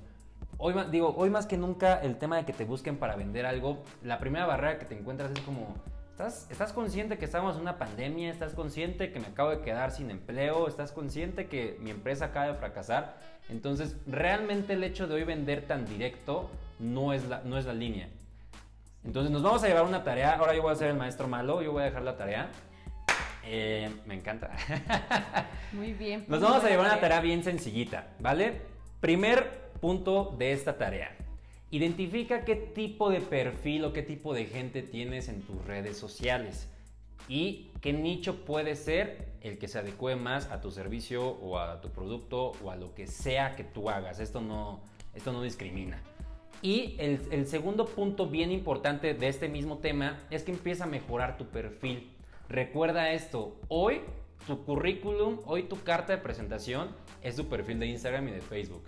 Hoy, 0.61 0.75
digo, 0.91 1.15
hoy 1.17 1.31
más 1.31 1.47
que 1.47 1.57
nunca 1.57 2.01
el 2.03 2.17
tema 2.17 2.37
de 2.37 2.45
que 2.45 2.53
te 2.53 2.65
busquen 2.65 2.97
para 2.97 3.15
vender 3.15 3.47
algo, 3.47 3.85
la 4.03 4.19
primera 4.19 4.45
barrera 4.45 4.81
que 4.81 4.87
te 4.87 4.99
encuentras 4.99 5.31
es 5.31 5.39
como, 5.41 5.77
¿estás, 6.11 6.51
estás 6.51 6.73
consciente 6.73 7.17
que 7.17 7.25
estamos 7.25 7.55
en 7.55 7.63
una 7.63 7.79
pandemia? 7.79 8.29
¿Estás 8.29 8.55
consciente 8.55 9.13
que 9.13 9.21
me 9.21 9.29
acabo 9.29 9.51
de 9.51 9.61
quedar 9.61 9.93
sin 9.93 10.11
empleo? 10.11 10.67
¿Estás 10.67 10.91
consciente 10.91 11.47
que 11.47 11.77
mi 11.81 11.91
empresa 11.91 12.27
acaba 12.27 12.49
de 12.49 12.55
fracasar? 12.55 13.17
Entonces, 13.49 13.97
realmente 14.09 14.73
el 14.73 14.83
hecho 14.83 15.07
de 15.07 15.15
hoy 15.15 15.23
vender 15.23 15.65
tan 15.65 15.87
directo 15.87 16.51
no 16.81 17.13
es 17.13 17.29
la, 17.29 17.41
no 17.45 17.57
es 17.57 17.65
la 17.65 17.73
línea. 17.73 18.09
Entonces, 19.05 19.31
nos 19.31 19.45
vamos 19.45 19.63
a 19.63 19.69
llevar 19.69 19.85
una 19.85 20.03
tarea. 20.03 20.35
Ahora 20.35 20.57
yo 20.57 20.63
voy 20.63 20.73
a 20.73 20.75
ser 20.75 20.91
el 20.91 20.97
maestro 20.97 21.29
malo, 21.29 21.63
yo 21.63 21.71
voy 21.71 21.83
a 21.83 21.85
dejar 21.85 22.03
la 22.03 22.17
tarea. 22.17 22.51
Eh, 23.45 23.95
me 24.07 24.15
encanta. 24.15 24.51
Muy 25.73 25.93
bien. 25.93 26.25
Nos 26.27 26.41
vamos 26.41 26.65
a 26.65 26.69
llevar 26.69 26.87
una 26.87 26.99
tarea 26.99 27.21
bien 27.21 27.45
sencillita, 27.45 28.09
¿vale? 28.19 28.61
Primer 29.01 29.68
punto 29.81 30.35
de 30.39 30.53
esta 30.53 30.79
tarea. 30.79 31.17
Identifica 31.71 32.45
qué 32.45 32.57
tipo 32.57 33.11
de 33.11 33.21
perfil 33.21 33.85
o 33.85 33.93
qué 33.93 34.03
tipo 34.03 34.33
de 34.33 34.47
gente 34.47 34.83
tienes 34.83 35.29
en 35.29 35.43
tus 35.43 35.65
redes 35.67 35.97
sociales. 35.97 36.69
y 37.29 37.71
qué 37.83 37.93
nicho 37.93 38.47
puede 38.47 38.75
ser 38.75 39.29
el 39.43 39.59
que 39.59 39.69
se 39.69 39.79
adecue 39.79 40.17
más 40.17 40.51
a 40.51 40.63
tu 40.63 40.71
servicio 40.71 41.29
o 41.29 41.59
a 41.59 41.81
tu 41.83 41.91
producto 41.91 42.53
o 42.65 42.71
a 42.71 42.77
lo 42.77 42.95
que 42.95 43.07
sea 43.07 43.55
que 43.55 43.65
tú 43.65 43.91
hagas. 43.91 44.19
Esto 44.19 44.41
no, 44.41 44.81
esto 45.15 45.33
no 45.33 45.43
discrimina. 45.43 46.01
Y 46.63 46.97
el, 46.99 47.21
el, 47.31 47.47
segundo 47.47 47.85
punto 47.85 48.27
bien 48.27 48.51
importante 48.51 49.13
de 49.13 49.29
este 49.29 49.49
mismo 49.49 49.77
tema 49.79 50.19
es 50.31 50.43
que 50.43 50.53
empieza 50.53 50.85
a 50.85 50.87
mejorar 50.87 51.37
tu 51.37 51.47
perfil. 51.47 52.11
Recuerda 52.49 53.13
esto, 53.13 53.57
hoy 53.69 54.01
tu 54.47 54.65
currículum, 54.65 55.39
hoy 55.45 55.65
tu 55.65 55.83
carta 55.83 56.15
de 56.15 56.23
presentación 56.23 56.89
es 57.23 57.37
tu 57.37 57.47
perfil 57.49 57.79
de 57.79 57.87
Instagram 57.87 58.29
y 58.29 58.31
de 58.33 58.41
Facebook. 58.41 58.83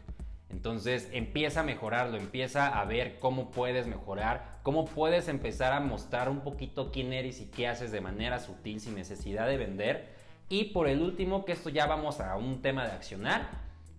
Entonces 0.52 1.08
empieza 1.12 1.60
a 1.60 1.62
mejorarlo, 1.62 2.16
empieza 2.16 2.68
a 2.68 2.84
ver 2.84 3.18
cómo 3.18 3.50
puedes 3.50 3.86
mejorar, 3.86 4.58
cómo 4.62 4.84
puedes 4.84 5.28
empezar 5.28 5.72
a 5.72 5.80
mostrar 5.80 6.28
un 6.28 6.40
poquito 6.40 6.90
quién 6.90 7.12
eres 7.12 7.40
y 7.40 7.46
qué 7.46 7.68
haces 7.68 7.92
de 7.92 8.00
manera 8.00 8.40
sutil 8.40 8.80
sin 8.80 8.94
necesidad 8.94 9.46
de 9.46 9.56
vender. 9.56 10.08
Y 10.48 10.64
por 10.64 10.88
el 10.88 11.00
último, 11.00 11.44
que 11.44 11.52
esto 11.52 11.70
ya 11.70 11.86
vamos 11.86 12.20
a 12.20 12.36
un 12.36 12.60
tema 12.60 12.84
de 12.84 12.92
accionar, 12.92 13.48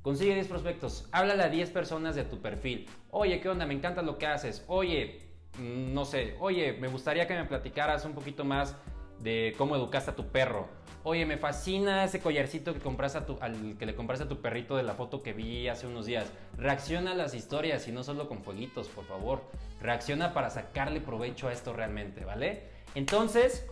consigue 0.02 0.34
10 0.34 0.48
prospectos, 0.48 1.08
háblale 1.14 1.44
a 1.44 1.50
10 1.50 1.70
personas 1.70 2.16
de 2.16 2.26
tu 2.26 2.42
perfil. 2.42 2.90
Oye, 3.10 3.40
¿qué 3.40 3.48
onda? 3.48 3.66
Me 3.66 3.74
encanta 3.74 4.02
lo 4.02 4.18
que 4.18 4.28
haces. 4.28 4.66
Oye, 4.68 5.22
mm, 5.58 5.94
no 5.94 6.04
sé, 6.04 6.36
oye, 6.42 6.74
me 6.74 6.90
gustaría 6.90 7.26
que 7.28 7.36
me 7.36 7.46
platicaras 7.46 8.04
un 8.04 8.14
poquito 8.14 8.44
más 8.44 8.76
de 9.20 9.54
cómo 9.58 9.76
educaste 9.78 10.12
a 10.12 10.16
tu 10.16 10.28
perro. 10.28 10.68
Oye, 11.04 11.26
me 11.26 11.38
fascina 11.38 12.04
ese 12.04 12.20
collarcito 12.20 12.74
que 12.74 12.80
compraste 12.80 13.18
a 13.18 13.26
tu, 13.26 13.38
al 13.42 13.76
que 13.78 13.88
le 13.88 13.96
compraste 13.96 14.26
a 14.26 14.28
tu 14.28 14.40
perrito 14.40 14.78
de 14.78 14.84
la 14.84 14.94
foto 14.94 15.24
que 15.24 15.34
vi 15.34 15.68
hace 15.68 15.88
unos 15.88 16.06
días. 16.06 16.32
Reacciona 16.58 17.14
a 17.14 17.16
las 17.16 17.34
historias 17.34 17.88
y 17.88 17.92
no 17.92 18.04
solo 18.04 18.28
con 18.28 18.44
fueguitos, 18.44 18.88
por 18.88 19.06
favor. 19.06 19.42
Reacciona 19.82 20.34
para 20.34 20.52
sacarle 20.52 21.02
provecho 21.02 21.48
a 21.48 21.54
esto 21.54 21.74
realmente, 21.74 22.24
¿vale? 22.24 22.70
Entonces, 22.94 23.66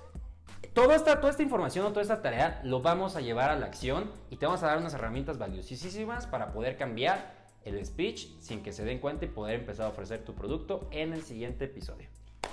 toda 0.74 0.96
esta, 0.96 1.20
toda 1.20 1.30
esta 1.30 1.44
información 1.44 1.86
o 1.86 1.90
toda 1.90 2.02
esta 2.02 2.24
tarea 2.24 2.62
lo 2.64 2.82
vamos 2.82 3.16
a 3.16 3.22
llevar 3.22 3.52
a 3.52 3.56
la 3.56 3.68
acción 3.68 4.12
y 4.32 4.38
te 4.38 4.48
vamos 4.48 4.64
a 4.64 4.68
dar 4.68 4.80
unas 4.80 4.96
herramientas 4.96 5.38
valiosísimas 5.38 6.26
para 6.26 6.52
poder 6.52 6.78
cambiar 6.78 7.38
el 7.64 7.86
speech 7.86 8.40
sin 8.40 8.64
que 8.64 8.72
se 8.72 8.84
den 8.86 8.98
cuenta 8.98 9.26
y 9.26 9.28
poder 9.28 9.60
empezar 9.60 9.86
a 9.86 9.90
ofrecer 9.90 10.26
tu 10.26 10.34
producto 10.34 10.88
en 10.90 11.14
el 11.14 11.22
siguiente 11.22 11.66
episodio. 11.66 12.08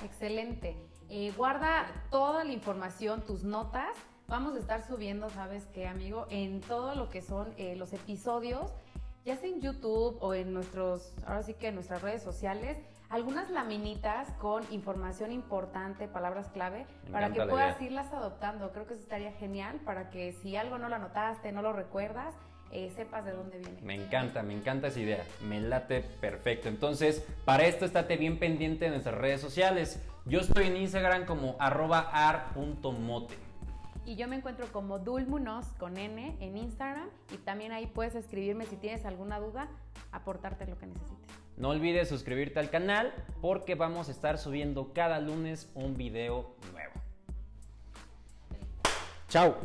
Excelente. 0.05 0.77
Eh, 1.09 1.33
guarda 1.35 1.87
toda 2.11 2.45
la 2.45 2.53
información, 2.53 3.25
tus 3.25 3.43
notas. 3.43 3.97
Vamos 4.29 4.57
a 4.57 4.59
estar 4.59 4.85
subiendo, 4.85 5.31
¿sabes 5.31 5.67
qué, 5.73 5.87
amigo? 5.87 6.27
En 6.31 6.61
todo 6.61 6.97
lo 6.97 7.11
que 7.11 7.23
son 7.23 7.55
eh, 7.59 7.77
los 7.77 7.93
episodios, 7.93 8.73
ya 9.25 9.37
sea 9.37 9.49
en 9.49 9.61
YouTube 9.61 10.17
o 10.21 10.35
en 10.35 10.53
nuestros, 10.53 11.15
ahora 11.27 11.45
sí 11.45 11.55
que 11.55 11.69
en 11.69 11.77
nuestras 11.77 12.03
redes 12.03 12.25
sociales, 12.25 12.77
algunas 13.09 13.51
laminitas 13.51 14.29
con 14.41 14.65
información 14.73 15.31
importante, 15.31 16.09
palabras 16.09 16.49
clave, 16.49 16.87
para 17.13 17.31
que 17.31 17.41
puedas 17.47 17.81
irlas 17.81 18.13
adoptando. 18.13 18.73
Creo 18.73 18.89
que 18.89 18.95
eso 18.95 19.03
estaría 19.05 19.31
genial 19.33 19.79
para 19.85 20.11
que 20.11 20.33
si 20.33 20.57
algo 20.57 20.77
no 20.77 20.89
lo 20.89 20.97
anotaste, 20.97 21.53
no 21.53 21.63
lo 21.63 21.73
recuerdas, 21.73 22.35
eh, 22.73 22.93
sepas 22.97 23.25
de 23.25 23.31
dónde 23.31 23.59
viene. 23.59 23.81
Me 23.83 23.95
encanta, 23.95 24.43
me 24.43 24.55
encanta 24.55 24.89
esa 24.89 24.99
idea. 24.99 25.25
Me 25.41 25.61
late 25.61 26.01
perfecto. 26.01 26.69
Entonces, 26.69 27.25
para 27.45 27.65
esto 27.67 27.85
estate 27.85 28.17
bien 28.17 28.41
pendiente 28.41 28.87
de 28.87 28.91
nuestras 28.91 29.15
redes 29.15 29.41
sociales. 29.41 30.03
Yo 30.25 30.41
estoy 30.41 30.67
en 30.67 30.77
Instagram 30.77 31.27
como 31.27 31.55
arroba 31.61 32.01
ar.mote. 32.01 33.46
Y 34.07 34.15
yo 34.15 34.29
me 34.29 34.37
encuentro 34.37 34.71
como 34.73 35.01
Dulmunos 35.01 35.67
con 35.79 35.97
N 35.99 36.37
en 36.39 36.57
Instagram 36.57 37.09
y 37.35 37.39
también 37.39 37.73
ahí 37.73 37.89
puedes 37.89 38.15
escribirme 38.15 38.65
si 38.65 38.77
tienes 38.77 39.05
alguna 39.05 39.41
duda, 39.41 39.69
aportarte 40.13 40.65
lo 40.67 40.79
que 40.79 40.87
necesites. 40.87 41.37
No 41.57 41.71
olvides 41.71 42.09
suscribirte 42.09 42.61
al 42.61 42.71
canal 42.71 43.13
porque 43.43 43.75
vamos 43.75 44.09
a 44.09 44.13
estar 44.13 44.39
subiendo 44.39 44.93
cada 44.93 45.19
lunes 45.19 45.71
un 45.75 45.97
video 45.97 46.55
nuevo. 46.73 46.93
Chao. 49.29 49.57